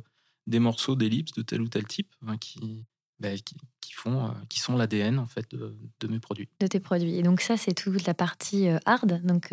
des 0.47 0.59
morceaux 0.59 0.97
d'ellipse 0.97 1.33
de 1.33 1.43
tel 1.43 1.61
ou 1.61 1.69
tel 1.69 1.85
type 1.85 2.15
hein, 2.27 2.39
qui, 2.39 2.87
ben, 3.21 3.39
qui, 3.39 3.57
qui, 3.83 3.93
font, 3.93 4.27
euh, 4.27 4.31
qui 4.49 4.59
sont 4.59 4.77
l'ADN 4.77 5.19
en 5.19 5.27
fait 5.27 5.51
de, 5.51 5.77
de, 6.01 6.09
mes 6.09 6.19
produits. 6.19 6.49
De 6.61 6.67
tes 6.67 6.81
produits. 6.81 7.17
Et 7.17 7.23
donc 7.23 7.43
ça, 7.43 7.59
c'est 7.59 7.75
toute 7.75 8.07
la 8.07 8.15
partie 8.15 8.69
euh, 8.69 8.79
hard. 8.87 9.21
Donc 9.25 9.53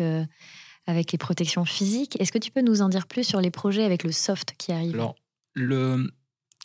avec 0.86 1.12
les 1.12 1.18
protections 1.18 1.64
physiques. 1.64 2.20
Est-ce 2.20 2.32
que 2.32 2.38
tu 2.38 2.50
peux 2.50 2.62
nous 2.62 2.82
en 2.82 2.88
dire 2.88 3.06
plus 3.06 3.24
sur 3.24 3.40
les 3.40 3.50
projets 3.50 3.84
avec 3.84 4.04
le 4.04 4.12
soft 4.12 4.54
qui 4.58 4.72
arrive? 4.72 4.94
Alors, 4.94 5.14
le... 5.54 6.12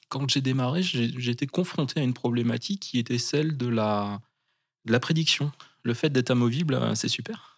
quand 0.10 0.30
j'ai 0.30 0.42
démarré, 0.42 0.82
été 0.82 1.48
confronté 1.48 2.00
à 2.00 2.04
une 2.04 2.14
problématique 2.14 2.82
qui 2.82 3.00
était 3.00 3.18
celle 3.18 3.58
de 3.58 3.68
la, 3.68 4.20
de 4.86 4.92
la 4.92 5.00
prédiction. 5.00 5.52
Le 5.84 5.94
fait 5.94 6.10
d'être 6.10 6.32
amovible, 6.32 6.74
euh, 6.74 6.96
c'est 6.96 7.08
super. 7.08 7.54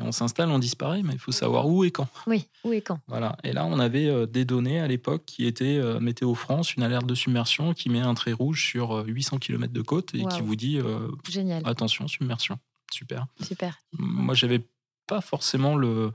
On 0.00 0.10
s'installe, 0.10 0.50
on 0.50 0.58
disparaît, 0.58 1.02
mais 1.02 1.12
il 1.12 1.18
faut 1.18 1.32
savoir 1.32 1.68
où 1.68 1.84
et 1.84 1.90
quand. 1.90 2.08
Oui, 2.26 2.48
où 2.64 2.72
et 2.72 2.80
quand. 2.80 2.98
Voilà. 3.06 3.36
Et 3.44 3.52
là, 3.52 3.66
on 3.66 3.78
avait 3.78 4.06
euh, 4.06 4.26
des 4.26 4.44
données 4.44 4.80
à 4.80 4.88
l'époque 4.88 5.24
qui 5.26 5.46
étaient 5.46 5.76
euh, 5.76 6.00
Météo 6.00 6.34
France, 6.34 6.74
une 6.74 6.82
alerte 6.82 7.06
de 7.06 7.14
submersion 7.14 7.74
qui 7.74 7.90
met 7.90 8.00
un 8.00 8.14
trait 8.14 8.32
rouge 8.32 8.64
sur 8.64 9.04
800 9.06 9.38
km 9.38 9.72
de 9.72 9.82
côte 9.82 10.14
et 10.14 10.24
qui 10.24 10.40
vous 10.40 10.56
dit 10.56 10.80
Génial. 11.28 11.62
attention, 11.66 12.08
submersion. 12.08 12.58
Super. 12.90 13.26
Super. 13.42 13.82
Moi, 13.92 14.34
j'avais 14.34 14.66
pas 15.06 15.20
forcément 15.20 15.76
le, 15.76 16.12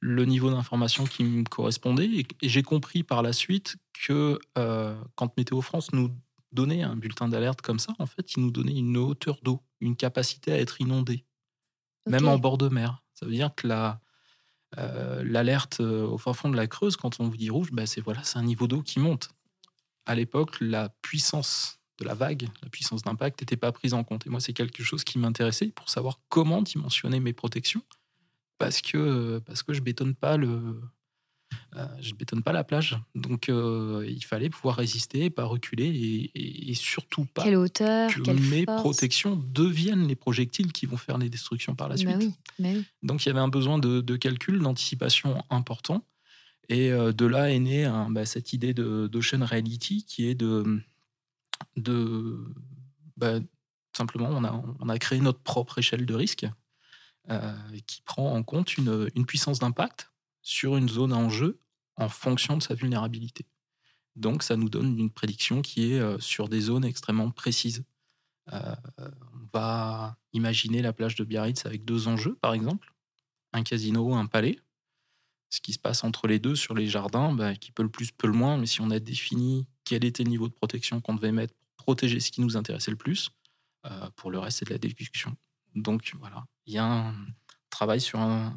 le 0.00 0.24
niveau 0.24 0.50
d'information 0.50 1.04
qui 1.04 1.24
me 1.24 1.44
correspondait. 1.44 2.06
Et, 2.06 2.26
j'ai 2.42 2.62
compris 2.62 3.02
par 3.02 3.22
la 3.22 3.32
suite 3.32 3.76
que 3.92 4.38
euh, 4.56 4.96
quand 5.16 5.36
Météo 5.36 5.60
France 5.60 5.92
nous 5.92 6.10
donnait 6.52 6.82
un 6.82 6.96
bulletin 6.96 7.28
d'alerte 7.28 7.60
comme 7.60 7.78
ça, 7.78 7.92
en 7.98 8.06
fait, 8.06 8.34
il 8.34 8.42
nous 8.42 8.50
donnait 8.50 8.76
une 8.76 8.96
hauteur 8.96 9.38
d'eau, 9.42 9.62
une 9.80 9.96
capacité 9.96 10.52
à 10.52 10.58
être 10.58 10.80
inondé, 10.80 11.24
même 12.06 12.28
en 12.28 12.38
bord 12.38 12.58
de 12.58 12.68
mer. 12.68 13.02
Ça 13.14 13.26
veut 13.26 13.32
dire 13.32 13.54
que 13.54 13.66
la, 13.66 14.00
euh, 14.78 15.22
l'alerte 15.24 15.80
euh, 15.80 16.06
au 16.06 16.18
fin 16.18 16.32
fond 16.32 16.48
de 16.48 16.56
la 16.56 16.66
Creuse, 16.66 16.96
quand 16.96 17.20
on 17.20 17.28
vous 17.28 17.36
dit 17.36 17.50
rouge, 17.50 17.70
bah 17.72 17.86
c'est 17.86 18.00
voilà, 18.00 18.22
c'est 18.22 18.38
un 18.38 18.44
niveau 18.44 18.66
d'eau 18.66 18.82
qui 18.82 18.98
monte. 18.98 19.30
À 20.06 20.14
l'époque, 20.14 20.56
la 20.60 20.88
puissance 21.02 21.80
de 21.98 22.04
la 22.04 22.14
vague, 22.14 22.48
la 22.62 22.68
puissance 22.70 23.02
d'impact 23.02 23.42
n'était 23.42 23.56
pas 23.56 23.72
prise 23.72 23.92
en 23.92 24.04
compte. 24.04 24.26
Et 24.26 24.30
moi, 24.30 24.40
c'est 24.40 24.52
quelque 24.52 24.82
chose 24.82 25.04
qui 25.04 25.18
m'intéressait 25.18 25.68
pour 25.68 25.90
savoir 25.90 26.20
comment 26.28 26.62
dimensionner 26.62 27.20
mes 27.20 27.32
protections 27.32 27.82
parce 28.58 28.80
que 28.80 29.38
parce 29.46 29.62
que 29.62 29.72
je 29.72 29.80
bétonne 29.80 30.14
pas 30.14 30.36
le 30.36 30.80
euh, 31.76 31.86
je 32.00 32.14
bétonne 32.14 32.42
pas 32.42 32.52
la 32.52 32.64
plage. 32.64 32.98
Donc 33.14 33.48
euh, 33.48 34.04
il 34.08 34.24
fallait 34.24 34.50
pouvoir 34.50 34.76
résister, 34.76 35.30
pas 35.30 35.44
reculer 35.44 36.30
et, 36.34 36.74
surtout 36.74 37.24
pas 37.24 37.44
quelle 37.44 37.56
hauteur, 37.56 38.10
que 38.10 38.30
mes 38.50 38.64
protections 38.64 39.36
deviennent 39.36 40.06
les 40.06 40.16
projectiles 40.16 40.72
qui 40.72 40.86
vont 40.86 40.96
faire 40.96 41.18
les 41.18 41.28
destructions 41.28 41.74
par 41.74 41.88
la 41.88 41.96
bah 41.96 42.00
suite. 42.00 42.32
Bah 42.58 42.68
oui, 42.70 42.84
Donc 43.02 43.24
il 43.24 43.28
y 43.28 43.30
avait 43.30 43.40
un 43.40 43.48
besoin 43.48 43.78
de, 43.78 44.16
calcul, 44.16 44.60
d'anticipation 44.60 45.42
important. 45.50 46.04
Et 46.68 46.90
euh, 46.92 47.12
de 47.12 47.26
là 47.26 47.50
est 47.50 47.58
née 47.58 47.90
bah, 48.10 48.26
cette 48.26 48.52
idée 48.52 48.74
d'Ocean 48.74 49.44
Reality 49.44 50.04
qui 50.04 50.28
est 50.28 50.34
de, 50.34 50.80
de 51.76 52.38
bah, 53.16 53.40
simplement 53.96 54.28
on 54.30 54.44
a, 54.44 54.62
on 54.80 54.88
a 54.88 54.98
créé 54.98 55.20
notre 55.20 55.40
propre 55.40 55.78
échelle 55.78 56.04
de 56.06 56.14
risque 56.14 56.46
euh, 56.46 56.67
qui 57.86 58.02
prend 58.02 58.34
en 58.34 58.42
compte 58.42 58.76
une, 58.76 59.26
puissance 59.26 59.58
d'impact 59.58 60.10
sur 60.42 60.76
une 60.76 60.88
zone 60.88 61.12
en 61.12 61.28
jeu 61.28 61.60
en 61.96 62.08
fonction 62.08 62.56
de 62.56 62.62
sa 62.62 62.74
vulnérabilité. 62.74 63.46
Donc, 64.16 64.42
ça 64.42 64.56
nous 64.56 64.68
donne 64.68 64.98
une 64.98 65.10
prédiction 65.10 65.62
qui 65.62 65.92
est 65.92 66.00
euh, 66.00 66.18
sur 66.18 66.48
des 66.48 66.60
zones 66.60 66.84
extrêmement 66.84 67.30
précises. 67.30 67.84
Euh, 68.52 68.74
on 68.98 69.48
va 69.52 70.16
imaginer 70.32 70.82
la 70.82 70.92
plage 70.92 71.14
de 71.14 71.24
Biarritz 71.24 71.66
avec 71.66 71.84
deux 71.84 72.08
enjeux, 72.08 72.34
par 72.36 72.54
exemple, 72.54 72.94
un 73.52 73.62
casino, 73.62 74.14
un 74.14 74.26
palais. 74.26 74.58
Ce 75.50 75.60
qui 75.60 75.72
se 75.72 75.78
passe 75.78 76.02
entre 76.04 76.26
les 76.26 76.38
deux 76.38 76.56
sur 76.56 76.74
les 76.74 76.88
jardins, 76.88 77.32
bah, 77.32 77.54
qui 77.54 77.70
peut 77.70 77.82
le 77.82 77.90
plus, 77.90 78.10
peut 78.10 78.26
le 78.26 78.32
moins, 78.32 78.56
mais 78.56 78.66
si 78.66 78.80
on 78.80 78.90
a 78.90 78.98
défini 78.98 79.66
quel 79.84 80.04
était 80.04 80.24
le 80.24 80.30
niveau 80.30 80.48
de 80.48 80.54
protection 80.54 81.00
qu'on 81.00 81.14
devait 81.14 81.32
mettre 81.32 81.54
pour 81.54 81.84
protéger 81.84 82.20
ce 82.20 82.30
qui 82.30 82.40
nous 82.40 82.56
intéressait 82.56 82.90
le 82.90 82.96
plus, 82.96 83.30
pour 84.16 84.30
le 84.30 84.38
reste, 84.38 84.58
c'est 84.58 84.66
de 84.66 84.74
la 84.74 84.78
déduction. 84.78 85.34
Donc 85.74 86.12
voilà, 86.18 86.44
il 86.68 86.74
y 86.74 86.78
a 86.78 86.84
un 86.84 87.14
travail 87.70 88.00
sur 88.00 88.20
un, 88.20 88.54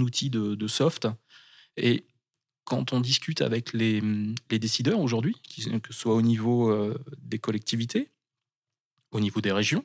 outil 0.00 0.30
de, 0.30 0.66
soft. 0.66 1.08
Et 1.76 2.04
quand 2.64 2.92
on 2.92 3.00
discute 3.00 3.40
avec 3.40 3.72
les, 3.72 4.02
décideurs 4.48 5.00
aujourd'hui, 5.00 5.36
que 5.80 5.92
ce 5.92 6.00
soit 6.00 6.14
au 6.14 6.22
niveau 6.22 6.70
euh, 6.70 6.98
des 7.18 7.38
collectivités, 7.38 8.10
au 9.12 9.20
niveau 9.20 9.40
des 9.40 9.52
régions, 9.52 9.84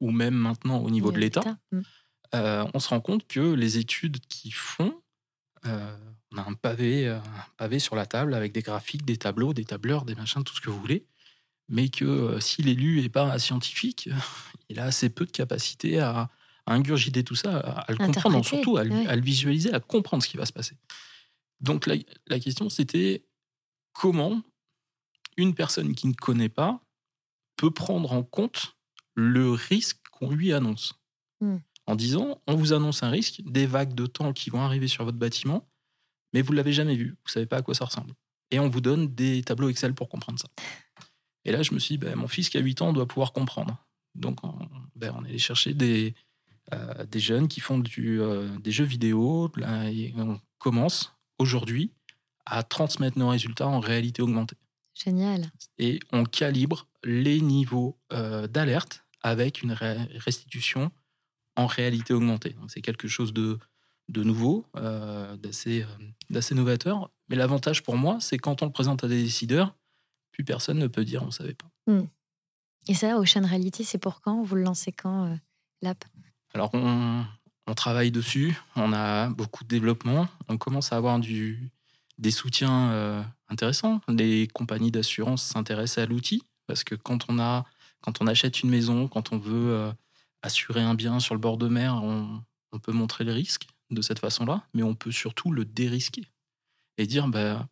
ou 0.00 0.10
même 0.10 0.34
maintenant 0.34 0.78
au 0.78 0.90
niveau 0.90 1.12
de 1.12 1.18
l'État, 1.18 1.58
mm. 1.72 1.80
euh, 2.34 2.64
on 2.72 2.80
se 2.80 2.88
rend 2.88 3.00
compte 3.00 3.26
que 3.26 3.40
les 3.40 3.76
études 3.76 4.20
qu'ils 4.28 4.54
font, 4.54 4.94
euh, 5.66 5.96
on 6.32 6.38
a 6.38 6.48
un 6.48 6.54
pavé, 6.54 7.08
un 7.08 7.22
pavé 7.56 7.78
sur 7.78 7.94
la 7.94 8.06
table 8.06 8.32
avec 8.32 8.52
des 8.52 8.62
graphiques, 8.62 9.04
des 9.04 9.16
tableaux, 9.18 9.52
des 9.52 9.64
tableurs, 9.64 10.04
des 10.04 10.14
machins, 10.14 10.44
tout 10.44 10.54
ce 10.54 10.60
que 10.60 10.70
vous 10.70 10.80
voulez, 10.80 11.04
mais 11.68 11.90
que 11.90 12.38
si 12.40 12.62
l'élu 12.62 13.02
n'est 13.02 13.08
pas 13.10 13.38
scientifique, 13.38 14.08
il 14.70 14.78
a 14.78 14.84
assez 14.84 15.10
peu 15.10 15.26
de 15.26 15.30
capacité 15.30 15.98
à, 15.98 16.30
ingurgiter 16.72 17.24
tout 17.24 17.34
ça, 17.34 17.58
à, 17.58 17.92
le 17.92 17.98
comprendre, 17.98 18.44
surtout 18.44 18.76
à, 18.76 18.84
le 18.84 19.20
visualiser, 19.20 19.72
à 19.72 19.80
comprendre 19.80 20.22
ce 20.22 20.28
qui 20.28 20.36
va 20.36 20.46
se 20.46 20.52
passer. 20.52 20.76
Donc 21.60 21.86
la, 21.86 21.96
la 22.26 22.38
question, 22.38 22.68
c'était 22.68 23.24
comment 23.92 24.42
une 25.36 25.54
personne 25.54 25.94
qui 25.94 26.06
ne 26.06 26.12
connaît 26.12 26.48
pas 26.48 26.80
peut 27.56 27.70
prendre 27.70 28.12
en 28.12 28.22
compte 28.22 28.76
le 29.14 29.50
risque 29.50 29.98
qu'on 30.12 30.30
lui 30.30 30.52
annonce? 30.52 30.94
Hmm. 31.40 31.58
En 31.86 31.96
disant, 31.96 32.42
on 32.46 32.54
vous 32.54 32.72
annonce 32.72 33.02
un 33.02 33.10
risque, 33.10 33.40
des 33.46 33.66
vagues 33.66 33.94
de 33.94 34.06
temps 34.06 34.32
qui 34.32 34.50
vont 34.50 34.60
arriver 34.60 34.88
sur 34.88 35.04
votre 35.04 35.16
bâtiment, 35.16 35.68
mais 36.32 36.42
vous 36.42 36.52
ne 36.52 36.58
l'avez 36.58 36.72
jamais 36.72 36.94
vu, 36.94 37.10
vous 37.10 37.28
ne 37.28 37.30
savez 37.30 37.46
pas 37.46 37.56
à 37.56 37.62
quoi 37.62 37.74
ça 37.74 37.86
ressemble. 37.86 38.12
Et 38.50 38.58
on 38.58 38.68
vous 38.68 38.80
donne 38.80 39.14
des 39.14 39.42
tableaux 39.42 39.68
Excel 39.68 39.94
pour 39.94 40.08
comprendre 40.08 40.38
ça. 40.38 40.48
Et 41.44 41.52
là, 41.52 41.62
je 41.62 41.72
me 41.72 41.78
suis 41.78 41.96
dit, 41.96 41.98
ben, 41.98 42.14
mon 42.14 42.28
fils 42.28 42.50
qui 42.50 42.58
a 42.58 42.60
8 42.60 42.82
ans 42.82 42.92
doit 42.92 43.06
pouvoir 43.06 43.32
comprendre. 43.32 43.86
Donc, 44.14 44.44
on, 44.44 44.54
ben, 44.96 45.14
on 45.16 45.24
est 45.24 45.30
allé 45.30 45.38
chercher 45.38 45.72
des, 45.74 46.14
des 47.10 47.20
jeunes 47.20 47.48
qui 47.48 47.60
font 47.60 47.78
du, 47.78 48.20
des 48.60 48.72
jeux 48.72 48.84
vidéo. 48.84 49.50
on 49.56 50.40
commence 50.58 51.14
aujourd'hui 51.38 51.92
à 52.46 52.62
transmettre 52.62 53.18
nos 53.18 53.28
résultats 53.28 53.68
en 53.68 53.80
réalité 53.80 54.22
augmentée. 54.22 54.56
Génial. 54.94 55.50
Et 55.78 56.00
on 56.12 56.24
calibre 56.24 56.88
les 57.04 57.40
niveaux 57.40 57.98
d'alerte 58.10 59.04
avec 59.22 59.62
une 59.62 59.72
restitution 59.72 60.90
en 61.56 61.66
réalité 61.66 62.14
augmentée. 62.14 62.54
C'est 62.68 62.80
quelque 62.80 63.08
chose 63.08 63.32
de, 63.32 63.58
de 64.08 64.22
nouveau, 64.22 64.66
euh, 64.76 65.36
d'assez 65.36 66.54
novateur. 66.54 67.10
Mais 67.28 67.36
l'avantage 67.36 67.82
pour 67.82 67.96
moi, 67.96 68.18
c'est 68.20 68.38
quand 68.38 68.62
on 68.62 68.66
le 68.66 68.72
présente 68.72 69.04
à 69.04 69.08
des 69.08 69.22
décideurs, 69.22 69.76
plus 70.32 70.44
personne 70.44 70.78
ne 70.78 70.86
peut 70.86 71.04
dire 71.04 71.22
on 71.22 71.26
ne 71.26 71.30
savait 71.30 71.54
pas. 71.54 71.70
Hmm. 71.86 72.06
Et 72.86 72.94
ça, 72.94 73.18
Ocean 73.18 73.44
Reality, 73.44 73.84
c'est 73.84 73.98
pour 73.98 74.20
quand? 74.20 74.42
Vous 74.42 74.54
le 74.54 74.62
lancez 74.62 74.92
quand, 74.92 75.26
euh, 75.26 75.36
l'app? 75.82 76.04
Alors, 76.54 76.70
on, 76.74 77.24
travaille 77.74 78.10
dessus, 78.10 78.58
on 78.76 78.92
a 78.92 79.28
beaucoup 79.28 79.62
de 79.62 79.68
développement, 79.68 80.26
on 80.48 80.56
commence 80.56 80.92
à 80.92 80.96
avoir 80.96 81.18
des 81.18 82.30
soutiens 82.30 82.90
euh, 82.90 83.22
intéressants. 83.48 84.00
Les 84.08 84.48
compagnies 84.48 84.90
d'assurance 84.90 85.42
s'intéressent 85.42 86.02
à 86.02 86.06
l'outil, 86.06 86.42
parce 86.66 86.82
que 86.82 86.94
quand 86.94 87.26
on, 87.28 88.26
achète 88.26 88.62
une 88.62 88.70
maison, 88.70 89.08
quand 89.08 89.32
on 89.32 89.38
veut... 89.38 89.72
Euh, 89.72 89.92
assurer 90.42 90.82
un 90.82 90.94
bien 90.94 91.20
sur 91.20 91.34
le 91.34 91.40
bord 91.40 91.56
de 91.56 91.68
mer, 91.68 91.94
on, 92.02 92.42
peut 92.82 92.92
montrer 92.92 93.24
les 93.24 93.32
risques 93.32 93.66
de 93.90 94.00
cette 94.02 94.20
façon-là, 94.20 94.62
mais 94.72 94.82
on 94.82 94.94
peut 94.94 95.10
surtout 95.10 95.50
le 95.50 95.64
dérisquer 95.64 96.28
et 96.96 97.06
dire 97.06 97.26
bah, 97.26 97.66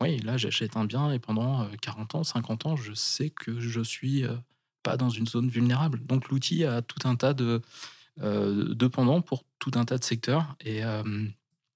oui, 0.00 0.18
là 0.20 0.36
j'achète 0.38 0.76
un 0.76 0.84
bien 0.84 1.12
et 1.12 1.18
pendant 1.18 1.68
40 1.82 2.14
euh, 2.14 2.18
ans, 2.18 2.24
50 2.24 2.66
ans, 2.66 2.76
je 2.76 2.94
sais 2.94 3.28
que 3.28 3.60
je 3.60 3.80
suis 3.82 4.24
euh, 4.24 4.36
pas 4.82 4.96
dans 4.96 5.10
une 5.10 5.26
zone 5.26 5.50
vulnérable. 5.50 6.06
Donc 6.06 6.28
l'outil 6.28 6.64
a 6.64 6.80
tout 6.80 7.06
un 7.06 7.16
tas 7.16 7.34
de, 7.34 7.60
de 8.20 8.86
pendants 8.86 9.20
pour 9.20 9.44
tout 9.58 9.70
un 9.74 9.84
tas 9.84 9.98
de 9.98 10.04
secteurs 10.04 10.56
et 10.64 10.82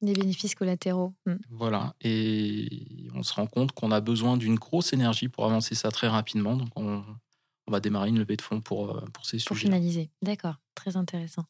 des 0.02 0.12
bénéfices 0.12 0.54
collatéraux. 0.54 1.14
Hmm. 1.26 1.36
Voilà, 1.50 1.94
et 2.02 2.68
on 3.14 3.22
se 3.22 3.32
rend 3.32 3.46
compte 3.46 3.72
qu'on 3.72 3.92
a 3.92 4.00
besoin 4.00 4.36
d'une 4.36 4.56
grosse 4.56 4.92
énergie 4.92 5.28
pour 5.28 5.46
avancer 5.46 5.74
ça 5.74 5.90
très 5.90 6.08
rapidement. 6.08 6.56
Donc 6.56 6.68
on, 6.76 7.04
on 7.66 7.72
va 7.72 7.80
démarrer 7.80 8.08
une 8.08 8.18
levée 8.18 8.36
de 8.36 8.42
fonds 8.42 8.60
pour, 8.60 8.96
euh, 8.96 9.00
pour 9.12 9.24
ces 9.24 9.38
sujets. 9.38 9.48
Pour 9.48 9.56
finaliser, 9.56 10.10
d'accord, 10.20 10.56
très 10.74 10.96
intéressant. 10.96 11.44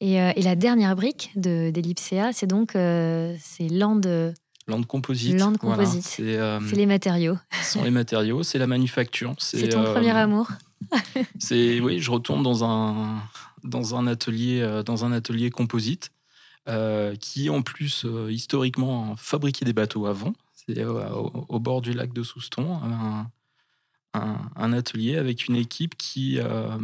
Et, 0.00 0.20
euh, 0.20 0.32
et, 0.36 0.42
la 0.42 0.54
dernière 0.54 0.94
brique 0.94 1.32
d'Ellipsea, 1.34 2.32
c'est 2.32 2.46
donc 2.46 2.76
euh, 2.76 3.36
c'est 3.40 3.68
Land... 3.68 4.00
Land 4.68 4.84
Composite. 4.84 5.40
Land 5.40 5.54
Composite. 5.54 6.02
c'est 6.04 6.76
les 6.76 6.86
matériaux. 6.86 7.36
Ce 7.62 7.72
sont 7.72 7.82
les 7.82 7.90
matériaux, 7.90 8.44
c'est 8.44 8.58
la 8.58 8.68
manufacture. 8.68 9.34
C'est 9.38 9.68
ton 9.68 9.82
premier 9.82 10.12
amour. 10.12 10.48
c'est 11.40 11.80
oui, 11.80 11.98
je 11.98 12.10
retourne 12.12 12.44
dans 12.44 12.62
un 12.62 13.20
dans 13.64 13.94
un 13.94 14.06
atelier 14.06 14.82
dans 14.84 15.04
un 15.04 15.12
atelier 15.12 15.50
composite 15.50 16.10
qui 17.20 17.50
en 17.50 17.62
plus 17.62 18.06
historiquement 18.28 19.16
fabriquait 19.16 19.64
des 19.64 19.72
bateaux 19.72 20.06
avant. 20.06 20.32
C'est 20.54 20.84
au, 20.84 21.58
bord 21.58 21.80
du 21.80 21.92
lac 21.92 22.12
de 22.12 22.22
Souston, 22.22 22.80
un, 24.14 24.72
atelier 24.72 25.16
avec 25.16 25.48
une 25.48 25.56
équipe 25.56 25.96
qui, 25.96 26.38
euh, 26.38 26.78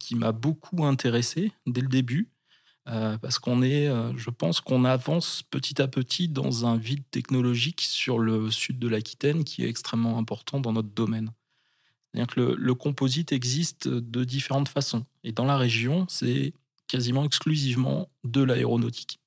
qui 0.00 0.14
m'a 0.14 0.32
beaucoup 0.32 0.84
intéressé 0.84 1.52
dès 1.66 1.80
le 1.80 1.88
début. 1.88 2.28
Euh, 2.88 3.18
parce 3.18 3.38
qu'on 3.38 3.60
est, 3.60 3.86
euh, 3.86 4.16
je 4.16 4.30
pense 4.30 4.62
qu'on 4.62 4.86
avance 4.86 5.42
petit 5.50 5.82
à 5.82 5.88
petit 5.88 6.28
dans 6.28 6.64
un 6.64 6.78
vide 6.78 7.04
technologique 7.10 7.82
sur 7.82 8.18
le 8.18 8.50
sud 8.50 8.78
de 8.78 8.88
l'Aquitaine 8.88 9.44
qui 9.44 9.62
est 9.62 9.68
extrêmement 9.68 10.16
important 10.16 10.58
dans 10.58 10.72
notre 10.72 10.88
domaine. 10.88 11.30
C'est-à-dire 12.12 12.34
que 12.34 12.40
le, 12.40 12.74
composite 12.74 13.32
existe 13.32 13.88
de 13.88 14.24
différentes 14.24 14.68
façons. 14.68 15.04
Et 15.24 15.32
dans 15.32 15.44
la 15.44 15.56
région, 15.56 16.06
c'est 16.08 16.54
quasiment 16.86 17.24
exclusivement 17.24 18.08
de 18.24 18.42
l'aéronautique. 18.42 19.20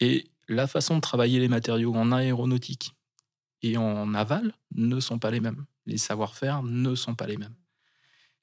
Et 0.00 0.26
la 0.48 0.66
façon 0.66 0.96
de 0.96 1.00
travailler 1.00 1.40
les 1.40 1.48
matériaux 1.48 1.94
en 1.94 2.12
aéronautique 2.12 2.92
et 3.62 3.78
en 3.78 4.12
aval 4.12 4.52
ne 4.74 5.00
sont 5.00 5.18
pas 5.18 5.30
les 5.30 5.40
mêmes 5.40 5.64
les 5.86 5.98
savoir-faire 5.98 6.62
ne 6.62 6.94
sont 6.94 7.14
pas 7.14 7.26
les 7.26 7.36
mêmes. 7.36 7.54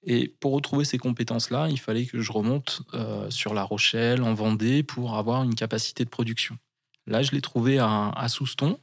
Et 0.04 0.28
pour 0.28 0.54
retrouver 0.54 0.84
ces 0.84 0.98
compétences-là, 0.98 1.70
il 1.70 1.80
fallait 1.80 2.06
que 2.06 2.22
je 2.22 2.32
remonte 2.32 2.82
euh, 2.94 3.30
sur 3.30 3.54
La 3.54 3.64
Rochelle, 3.64 4.24
en 4.24 4.34
Vendée, 4.34 4.82
pour 4.82 5.16
avoir 5.16 5.44
une 5.44 5.54
capacité 5.54 6.04
de 6.04 6.10
production. 6.10 6.58
Là, 7.06 7.22
je 7.22 7.32
l'ai 7.32 7.42
trouvé 7.42 7.78
à, 7.80 8.26
Souston. 8.28 8.80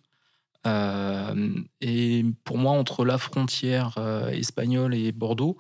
Euh, 0.66 1.54
et 1.80 2.24
pour 2.44 2.58
moi, 2.58 2.72
entre 2.72 3.04
la 3.04 3.18
frontière 3.18 3.94
euh, 3.98 4.28
espagnole 4.30 4.94
et 4.94 5.12
Bordeaux, 5.12 5.56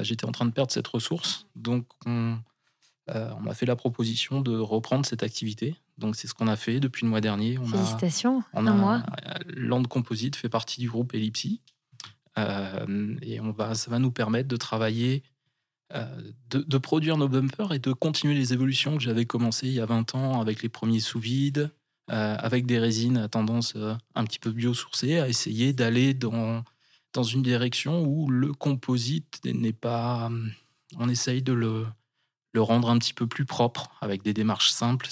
j'étais 0.00 0.24
en 0.24 0.32
train 0.32 0.46
de 0.46 0.52
perdre 0.52 0.72
cette 0.72 0.86
ressource. 0.86 1.46
Donc, 1.54 1.86
on, 2.06 2.38
on 3.08 3.40
m'a 3.40 3.52
fait 3.52 3.66
la 3.66 3.76
proposition 3.76 4.40
de 4.40 4.56
reprendre 4.56 5.04
cette 5.04 5.22
activité. 5.22 5.76
Donc, 5.98 6.16
c'est 6.16 6.28
ce 6.28 6.34
qu'on 6.34 6.48
a 6.48 6.56
fait 6.56 6.80
depuis 6.80 7.04
le 7.04 7.10
mois 7.10 7.20
dernier. 7.20 7.58
On 7.58 7.66
Félicitations, 7.66 8.40
a, 8.40 8.44
on 8.54 8.66
un 8.66 8.74
mois. 8.74 9.02
Land 9.48 9.82
Composite 9.84 10.36
fait 10.36 10.48
partie 10.48 10.80
du 10.80 10.88
groupe 10.88 11.14
Ellipsi. 11.14 11.60
Euh, 12.38 13.16
et 13.22 13.40
on 13.40 13.50
va, 13.50 13.74
ça 13.74 13.90
va 13.90 13.98
nous 13.98 14.10
permettre 14.10 14.48
de 14.48 14.56
travailler, 14.56 15.22
euh, 15.94 16.32
de, 16.50 16.78
produire 16.78 17.16
nos 17.16 17.28
bumpers 17.28 17.72
et 17.72 17.78
de 17.78 17.92
continuer 17.92 18.34
les 18.34 18.52
évolutions 18.52 18.96
que 18.96 19.02
j'avais 19.02 19.24
commencées 19.24 19.68
il 19.68 19.74
y 19.74 19.80
a 19.80 19.86
20 19.86 20.14
ans 20.14 20.40
avec 20.40 20.62
les 20.62 20.68
premiers 20.68 21.00
sous-vide, 21.00 21.58
euh, 21.58 21.68
avec 22.08 22.66
des 22.66 22.78
résines 22.78 23.16
à 23.16 23.28
tendance 23.28 23.76
un 24.14 24.24
petit 24.24 24.38
peu 24.38 24.50
biosourcées, 24.50 25.18
à 25.18 25.28
essayer 25.28 25.72
d'aller 25.72 26.14
dans, 26.14 26.62
dans 27.12 27.22
une 27.24 27.42
direction 27.42 28.04
où 28.04 28.28
le 28.30 28.52
composite 28.52 29.40
n'est 29.44 29.72
pas. 29.72 30.30
On 30.98 31.08
essaye 31.08 31.42
de 31.42 31.52
le, 31.52 31.86
le 32.56 32.62
rendre 32.62 32.88
un 32.88 32.98
petit 32.98 33.12
peu 33.12 33.26
plus 33.26 33.44
propre 33.44 33.90
avec 34.00 34.22
des 34.22 34.32
démarches 34.32 34.70
simples. 34.70 35.08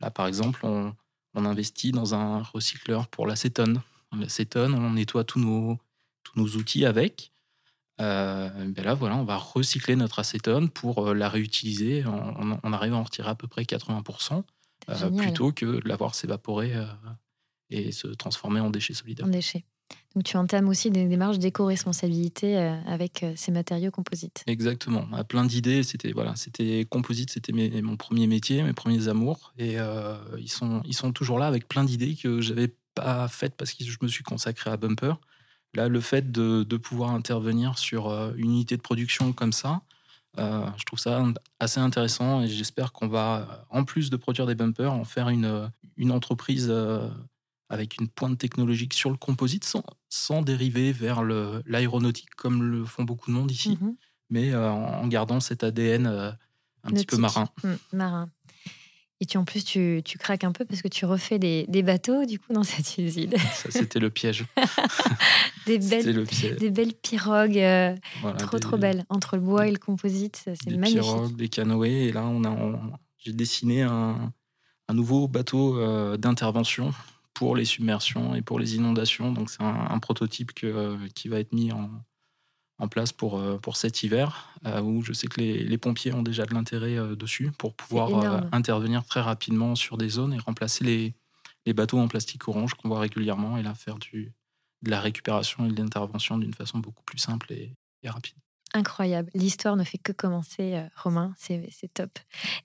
Là, 0.00 0.10
par 0.10 0.26
exemple, 0.26 0.60
on, 0.64 0.94
investit 1.34 1.92
dans 1.92 2.16
un 2.16 2.42
recycleur 2.42 3.06
pour 3.06 3.24
l'acétone. 3.24 3.80
L'acétone, 4.18 4.74
on 4.74 4.90
nettoie 4.90 5.22
tous 5.22 5.38
nos, 5.38 5.78
tous 6.24 6.36
nos 6.36 6.48
outils 6.56 6.84
avec. 6.84 7.30
Euh, 8.00 8.48
ben 8.70 8.84
là, 8.84 8.94
voilà, 8.94 9.14
on 9.16 9.24
va 9.24 9.36
recycler 9.36 9.94
notre 9.94 10.18
acétone 10.18 10.68
pour 10.68 11.06
euh, 11.06 11.14
la 11.14 11.28
réutiliser. 11.28 12.04
On, 12.06 12.72
arrive 12.72 12.94
à 12.94 12.96
en 12.96 13.04
retirer 13.04 13.28
à 13.28 13.36
peu 13.36 13.46
près 13.46 13.62
80%, 13.62 14.42
euh, 14.88 15.10
plutôt 15.10 15.52
que 15.52 15.80
de 15.80 15.88
l'avoir 15.88 16.14
s'évaporer 16.14 16.72
et 17.70 17.92
se 17.92 18.08
transformer 18.08 18.60
en 18.60 18.70
déchets 18.70 18.94
solidaires. 18.94 19.26
En 19.26 19.30
déchets. 19.30 19.64
Donc 20.14 20.24
tu 20.24 20.36
entames 20.36 20.68
aussi 20.68 20.90
des 20.90 21.06
démarches 21.06 21.38
d'éco-responsabilité 21.38 22.56
avec 22.86 23.24
ces 23.36 23.52
matériaux 23.52 23.90
composites. 23.90 24.42
Exactement. 24.46 25.06
À 25.12 25.24
plein 25.24 25.44
d'idées. 25.44 25.82
C'était 25.82 26.12
voilà, 26.12 26.34
c'était 26.36 26.86
composite, 26.88 27.30
c'était 27.30 27.52
mon 27.82 27.96
premier 27.96 28.26
métier, 28.26 28.62
mes 28.62 28.72
premiers 28.74 29.08
amours, 29.08 29.52
et 29.58 29.76
ils 30.38 30.50
sont 30.50 30.82
ils 30.84 30.94
sont 30.94 31.12
toujours 31.12 31.38
là 31.38 31.46
avec 31.46 31.68
plein 31.68 31.84
d'idées 31.84 32.16
que 32.16 32.40
j'avais 32.40 32.74
pas 32.94 33.28
faites 33.28 33.54
parce 33.56 33.72
que 33.72 33.84
je 33.84 33.96
me 34.02 34.08
suis 34.08 34.24
consacré 34.24 34.70
à 34.70 34.76
Bumper. 34.76 35.14
Là, 35.74 35.88
le 35.88 36.00
fait 36.00 36.32
de, 36.32 36.76
pouvoir 36.76 37.10
intervenir 37.10 37.78
sur 37.78 38.08
euh, 38.08 38.32
une 38.36 38.50
unité 38.50 38.76
de 38.76 38.82
production 38.82 39.32
comme 39.32 39.52
ça, 39.52 39.68
euh, 39.70 39.87
je 40.36 40.84
trouve 40.84 40.98
ça 40.98 41.24
assez 41.60 41.80
intéressant 41.80 42.42
et 42.42 42.48
j'espère 42.48 42.92
qu'on 42.92 43.08
va, 43.08 43.66
en 43.70 43.84
plus 43.84 44.10
de 44.10 44.16
produire 44.16 44.46
des 44.46 44.54
bumpers, 44.54 44.92
en 44.92 45.04
faire 45.04 45.28
une, 45.28 45.70
une 45.96 46.12
entreprise 46.12 46.68
euh, 46.70 47.08
avec 47.68 47.98
une 47.98 48.08
pointe 48.08 48.38
technologique 48.38 48.94
sur 48.94 49.10
le 49.10 49.16
composite 49.16 49.64
sans, 49.64 49.82
sans 50.08 50.42
dériver 50.42 50.92
vers 50.92 51.22
l'aéronautique 51.22 52.34
comme 52.36 52.62
le 52.62 52.84
font 52.84 53.04
beaucoup 53.04 53.30
de 53.30 53.36
monde 53.36 53.50
ici, 53.50 53.78
mm-hmm. 53.80 53.94
mais 54.30 54.54
en 54.54 55.06
gardant 55.08 55.40
cet 55.40 55.64
ADN 55.64 56.36
un 56.84 56.90
petit 56.90 57.06
peu 57.06 57.16
marin. 57.16 57.48
Mm, 57.62 57.74
marin. 57.92 58.30
Et 59.20 59.26
tu, 59.26 59.36
en 59.36 59.44
plus, 59.44 59.64
tu, 59.64 60.00
tu, 60.04 60.16
craques 60.16 60.44
un 60.44 60.52
peu 60.52 60.64
parce 60.64 60.80
que 60.80 60.88
tu 60.88 61.04
refais 61.04 61.40
des, 61.40 61.66
des 61.68 61.82
bateaux, 61.82 62.24
du 62.24 62.38
coup, 62.38 62.52
dans 62.52 62.62
cette 62.64 62.98
usine. 62.98 63.32
Ça, 63.36 63.70
c'était 63.70 63.98
le 63.98 64.10
piège. 64.10 64.44
des, 65.66 65.78
belles, 65.78 66.24
des 66.58 66.70
belles 66.70 66.94
pirogues, 66.94 67.58
euh, 67.58 67.96
trop, 68.38 68.58
trop 68.58 68.76
belles. 68.76 69.04
Entre 69.08 69.36
le 69.36 69.42
bois 69.42 69.66
et 69.66 69.72
le 69.72 69.78
composite, 69.78 70.44
c'est 70.44 70.70
magnifique. 70.70 70.94
Des 70.94 71.00
pirogues, 71.00 71.36
des 71.36 71.48
canoës. 71.48 72.08
Et 72.08 72.12
là, 72.12 72.24
on 72.26 72.44
a, 72.44 72.80
j'ai 73.18 73.32
dessiné 73.32 73.82
un, 73.82 74.32
un, 74.86 74.94
nouveau 74.94 75.26
bateau 75.26 75.78
euh, 75.78 76.16
d'intervention 76.16 76.92
pour 77.34 77.56
les 77.56 77.64
submersions 77.64 78.36
et 78.36 78.42
pour 78.42 78.60
les 78.60 78.76
inondations. 78.76 79.32
Donc, 79.32 79.50
c'est 79.50 79.62
un, 79.62 79.88
un, 79.90 79.98
prototype 79.98 80.52
que, 80.52 80.96
qui 81.14 81.28
va 81.28 81.40
être 81.40 81.52
mis 81.52 81.72
en, 81.72 81.90
en 82.78 82.88
place 82.88 83.12
pour, 83.12 83.38
euh, 83.38 83.58
pour 83.58 83.76
cet 83.76 84.02
hiver, 84.02 84.50
euh, 84.64 84.80
où 84.80 85.02
je 85.02 85.12
sais 85.12 85.26
que 85.26 85.40
les, 85.40 85.64
les 85.64 85.78
pompiers 85.78 86.12
ont 86.12 86.22
déjà 86.22 86.46
de 86.46 86.54
l'intérêt 86.54 86.96
euh, 86.96 87.16
dessus 87.16 87.50
pour 87.58 87.74
pouvoir 87.74 88.44
intervenir 88.52 89.04
très 89.04 89.20
rapidement 89.20 89.74
sur 89.74 89.98
des 89.98 90.08
zones 90.08 90.32
et 90.32 90.38
remplacer 90.38 90.84
les, 90.84 91.14
les 91.66 91.72
bateaux 91.72 91.98
en 91.98 92.08
plastique 92.08 92.46
orange 92.48 92.74
qu'on 92.74 92.88
voit 92.88 93.00
régulièrement 93.00 93.58
et 93.58 93.62
là 93.62 93.74
faire 93.74 93.98
du, 93.98 94.32
de 94.82 94.90
la 94.90 95.00
récupération 95.00 95.66
et 95.66 95.72
de 95.72 95.76
l'intervention 95.76 96.38
d'une 96.38 96.54
façon 96.54 96.78
beaucoup 96.78 97.02
plus 97.02 97.18
simple 97.18 97.52
et, 97.52 97.74
rapide. 98.06 98.36
Incroyable. 98.74 99.30
L'histoire 99.34 99.76
ne 99.76 99.84
fait 99.84 99.96
que 99.98 100.12
commencer, 100.12 100.74
euh, 100.74 100.82
Romain. 100.96 101.32
C'est 101.38 101.94
top. 101.94 102.18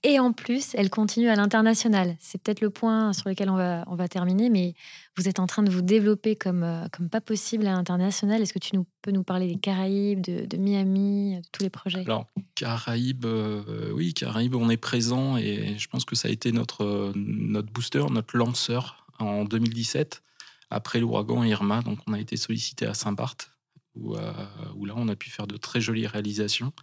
Et 0.04 0.20
en 0.20 0.34
plus, 0.34 0.76
elle 0.76 0.90
continue 0.90 1.30
à 1.30 1.36
l'international. 1.36 2.18
C'est 2.20 2.42
peut-être 2.42 2.60
le 2.60 2.70
point 2.70 3.14
sur 3.14 3.30
lequel 3.30 3.50
on 3.50 3.56
va, 3.56 3.86
on 3.88 3.96
va 3.96 4.10
terminer, 4.10 4.50
mais 4.50 4.74
vous 5.18 5.30
êtes 5.30 5.40
en 5.40 5.48
train 5.48 5.64
de 5.64 5.72
vous 5.72 5.82
développer 5.82 6.36
comme, 6.36 6.64
euh, 6.64 6.86
comme 6.92 7.10
pas 7.10 7.22
possible 7.22 7.68
à 7.68 7.72
l'international. 7.72 8.42
Est-ce 8.42 8.54
que 8.54 8.60
tu 8.60 8.76
nous, 8.76 8.86
peux 9.02 9.12
nous 9.12 9.24
parler 9.24 9.48
des 9.48 9.60
Caraïbes, 9.60 10.20
de, 10.22 10.58
Miami, 10.58 11.38
de 11.38 11.48
tous 11.54 11.64
les 11.64 11.70
projets? 11.70 12.02
Alors, 12.02 12.28
Caraïbes, 12.56 13.26
euh, 13.26 13.92
oui, 13.94 14.14
Caraïbes, 14.14 14.56
on 14.56 14.70
est 14.70 14.78
présent 14.78 15.38
et 15.38 15.78
je 15.78 15.88
pense 15.88 16.04
que 16.04 16.16
ça 16.16 16.28
a 16.28 16.32
été 16.32 16.52
notre, 16.52 17.14
notre 17.16 17.72
booster, 17.72 18.04
notre 18.12 18.36
lanceur 18.36 19.08
en 19.20 19.46
2017, 19.46 20.22
après 20.70 21.00
l'ouragan 21.00 21.44
Irma. 21.44 21.82
Donc, 21.82 22.00
on 22.08 22.14
a 22.14 22.20
été 22.20 22.36
sollicité 22.36 22.86
à 22.86 22.94
Saint-Barth 22.94 23.53
euh, 23.98 24.32
où, 24.76 24.86
là, 24.86 24.94
on 24.96 25.08
a 25.08 25.16
pu 25.16 25.30
faire 25.30 25.48
de 25.48 25.58
très 25.58 25.82
jolies 25.82 26.08
réalisations. 26.08 26.74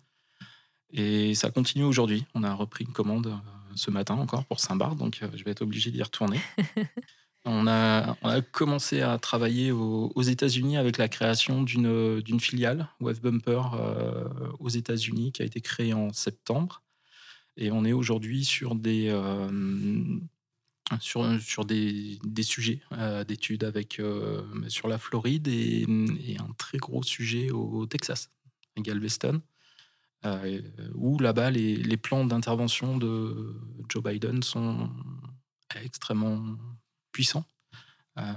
Et 0.92 1.34
ça 1.34 1.50
continue 1.50 1.84
aujourd'hui. 1.84 2.26
On 2.34 2.42
a 2.42 2.52
repris 2.54 2.84
une 2.84 2.92
commande 2.92 3.28
euh, 3.28 3.74
ce 3.74 3.90
matin 3.90 4.14
encore 4.14 4.44
pour 4.44 4.60
Saint-Barth, 4.60 4.96
donc 4.96 5.20
euh, 5.22 5.28
je 5.34 5.44
vais 5.44 5.52
être 5.52 5.62
obligé 5.62 5.90
d'y 5.90 6.02
retourner. 6.02 6.40
on, 7.44 7.66
a, 7.66 8.16
on 8.22 8.28
a 8.28 8.40
commencé 8.40 9.00
à 9.00 9.18
travailler 9.18 9.70
aux, 9.70 10.22
États-Unis 10.22 10.76
avec 10.76 10.98
la 10.98 11.08
création 11.08 11.62
d'une 11.62 12.40
filiale, 12.40 12.88
Wave 13.00 13.20
Bumper, 13.20 13.62
aux 14.58 14.68
États-Unis, 14.68 15.32
qui 15.32 15.42
a 15.42 15.44
été 15.44 15.60
créée 15.60 15.94
en 15.94 16.12
septembre. 16.12 16.82
Et 17.56 17.70
on 17.70 17.84
est 17.84 17.92
aujourd'hui 17.92 18.44
sur 18.44 18.74
des, 18.74 19.10
sur, 20.98 21.40
sur 21.40 21.64
des, 21.64 22.18
des 22.24 22.42
sujets 22.42 22.80
euh, 22.92 23.24
d'études 23.24 23.64
avec 23.64 24.00
euh, 24.00 24.42
sur 24.68 24.88
la 24.88 24.98
Floride 24.98 25.46
et, 25.48 25.86
un 26.38 26.52
très 26.58 26.78
gros 26.78 27.02
sujet 27.02 27.50
au 27.50 27.86
Texas, 27.86 28.30
à 28.76 28.80
Galveston, 28.80 29.40
euh, 30.24 30.60
où 30.94 31.18
là-bas 31.18 31.50
les, 31.50 31.76
les, 31.76 31.96
plans 31.96 32.24
d'intervention 32.24 32.98
de 32.98 33.56
Joe 33.88 34.02
Biden 34.02 34.42
sont 34.42 34.90
extrêmement 35.82 36.56
puissants. 37.12 37.44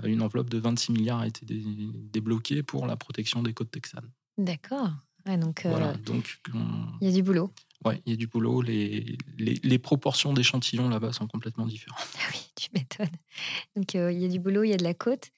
une 0.03 0.21
enveloppe 0.21 0.49
de 0.49 0.59
26 0.59 0.91
milliards 0.91 1.19
a 1.19 1.27
été 1.27 1.45
débloquée 1.45 2.63
pour 2.63 2.85
la 2.85 2.95
protection 2.95 3.41
des 3.41 3.53
côtes 3.53 3.71
texanes. 3.71 4.09
D'accord. 4.37 4.91
donc, 5.25 5.65
voilà, 5.65 5.93
donc 5.93 6.39
il 7.01 7.07
y 7.07 7.11
a 7.11 7.13
du 7.13 7.23
boulot. 7.23 7.51
Oui, 7.85 7.95
il 8.05 8.11
y 8.11 8.13
a 8.13 8.17
du 8.17 8.27
boulot. 8.27 8.61
Les, 8.61 9.17
les, 9.37 9.79
proportions 9.79 10.33
d'échantillons 10.33 10.87
là-bas 10.87 11.11
sont 11.11 11.27
complètement 11.27 11.65
différentes. 11.65 11.99
Ah 12.17 12.31
oui, 12.31 12.39
Donc, 13.75 13.93
il 13.93 14.19
y 14.19 14.25
a 14.25 14.27
du 14.27 14.39
boulot, 14.39 14.63
il 14.63 14.69
y 14.69 14.73
a 14.73 14.77
de 14.77 14.83
la 14.83 14.93
côte. 14.93 15.31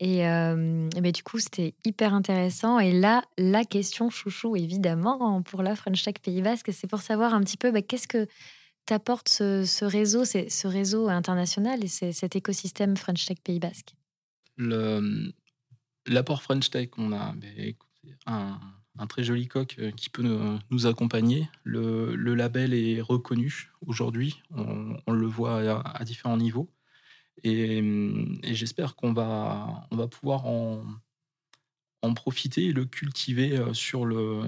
Et, 0.00 0.26
euh, 0.26 0.88
du 0.88 1.22
coup, 1.22 1.38
c'était 1.38 1.74
hyper 1.84 2.14
intéressant. 2.14 2.78
Et 2.78 2.92
là, 2.92 3.22
la 3.36 3.64
question 3.64 4.08
chouchou, 4.08 4.56
évidemment, 4.56 5.42
pour 5.42 5.62
la 5.62 5.76
French 5.76 6.02
Tech 6.02 6.14
Pays 6.22 6.40
Basque, 6.40 6.72
c'est 6.72 6.86
pour 6.86 7.02
savoir 7.02 7.34
un 7.34 7.40
petit 7.42 7.58
peu 7.58 7.70
ben, 7.70 7.82
qu'est-ce 7.82 8.08
que 8.08 8.26
t'apporte 8.86 9.28
ce, 9.28 9.64
ce 9.64 9.84
réseau, 9.84 10.24
ce 10.24 10.66
réseau 10.66 11.08
international 11.08 11.84
et 11.84 11.88
cet 11.88 12.34
écosystème 12.34 12.96
French 12.96 13.26
Tech 13.26 13.38
Pays 13.44 13.60
Basque? 13.60 13.94
L'apport 16.06 16.42
French 16.42 16.70
Tech, 16.70 16.88
on 16.96 17.12
a 17.12 17.34
ben, 17.34 17.74
un 18.98 19.06
très 19.06 19.22
joli 19.22 19.48
coq 19.48 19.78
qui 19.96 20.10
peut 20.10 20.24
nous 20.70 20.86
accompagner. 20.86 21.48
Le, 21.62 22.14
label 22.34 22.72
est 22.72 23.00
reconnu 23.00 23.70
aujourd'hui, 23.86 24.42
on, 24.50 25.12
le 25.12 25.26
voit 25.26 25.82
à, 25.84 26.04
différents 26.04 26.38
niveaux. 26.38 26.70
Et, 27.44 27.82
j'espère 28.54 28.96
qu'on 28.96 29.12
va, 29.12 29.86
on 29.90 29.96
va 29.96 30.08
pouvoir 30.08 30.46
en, 30.46 30.84
en 32.02 32.14
profiter 32.14 32.66
et 32.66 32.72
le 32.72 32.84
cultiver 32.84 33.58
sur, 33.72 34.04
le, 34.04 34.42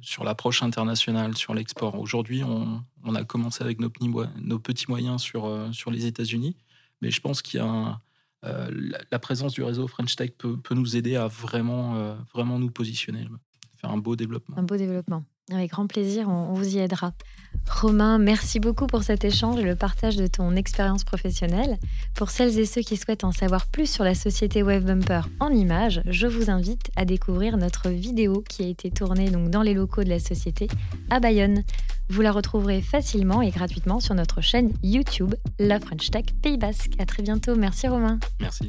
sur 0.00 0.24
l'approche 0.24 0.62
internationale, 0.62 1.36
sur 1.36 1.54
l'export. 1.54 1.98
Aujourd'hui, 1.98 2.42
on, 2.44 3.14
a 3.14 3.24
commencé 3.24 3.62
avec 3.62 3.80
nos, 3.80 3.90
petits 3.90 4.86
moyens 4.88 5.22
sur, 5.22 5.68
sur 5.72 5.90
les 5.90 6.06
États-Unis, 6.06 6.56
mais 7.00 7.10
je 7.10 7.20
pense 7.20 7.42
qu'il 7.42 7.60
y 7.60 7.62
a 7.62 8.00
la, 8.42 9.18
présence 9.18 9.52
du 9.52 9.62
réseau 9.62 9.86
French 9.88 10.14
Tech 10.16 10.30
peut, 10.38 10.56
peut 10.56 10.74
nous 10.74 10.96
aider 10.96 11.16
à 11.16 11.28
vraiment, 11.28 12.16
vraiment 12.32 12.58
nous 12.58 12.70
positionner 12.70 13.26
faire 13.76 13.90
un 13.90 13.98
beau 13.98 14.16
développement. 14.16 14.56
Un 14.58 14.62
beau 14.62 14.76
développement. 14.76 15.24
Avec 15.52 15.70
grand 15.70 15.86
plaisir, 15.86 16.28
on, 16.28 16.54
vous 16.54 16.74
y 16.74 16.78
aidera. 16.78 17.12
Romain, 17.70 18.18
merci 18.18 18.58
beaucoup 18.58 18.88
pour 18.88 19.04
cet 19.04 19.24
échange 19.24 19.60
et 19.60 19.62
le 19.62 19.76
partage 19.76 20.16
de 20.16 20.26
ton 20.26 20.56
expérience 20.56 21.04
professionnelle. 21.04 21.78
Pour 22.14 22.30
celles 22.30 22.58
et 22.58 22.66
ceux 22.66 22.80
qui 22.80 22.96
souhaitent 22.96 23.22
en 23.22 23.30
savoir 23.30 23.66
plus 23.66 23.88
sur 23.88 24.02
la 24.02 24.16
société 24.16 24.64
Wave 24.64 24.84
Bumper 24.84 25.20
en 25.38 25.50
images, 25.50 26.02
je 26.06 26.26
vous 26.26 26.50
invite 26.50 26.90
à 26.96 27.04
découvrir 27.04 27.58
notre 27.58 27.90
vidéo 27.90 28.42
qui 28.48 28.64
a 28.64 28.66
été 28.66 28.90
tournée 28.90 29.30
donc 29.30 29.50
dans 29.50 29.62
les 29.62 29.74
locaux 29.74 30.02
de 30.02 30.08
la 30.08 30.18
société 30.18 30.66
à 31.10 31.20
Bayonne. 31.20 31.62
Vous 32.08 32.22
la 32.22 32.32
retrouverez 32.32 32.82
facilement 32.82 33.40
et 33.40 33.50
gratuitement 33.50 34.00
sur 34.00 34.16
notre 34.16 34.40
chaîne 34.40 34.72
YouTube, 34.82 35.34
La 35.60 35.78
French 35.78 36.10
Tech 36.10 36.24
Pays 36.42 36.58
Basque. 36.58 36.92
À 36.98 37.06
très 37.06 37.22
bientôt. 37.22 37.54
Merci 37.54 37.86
Romain. 37.86 38.18
Merci. 38.40 38.68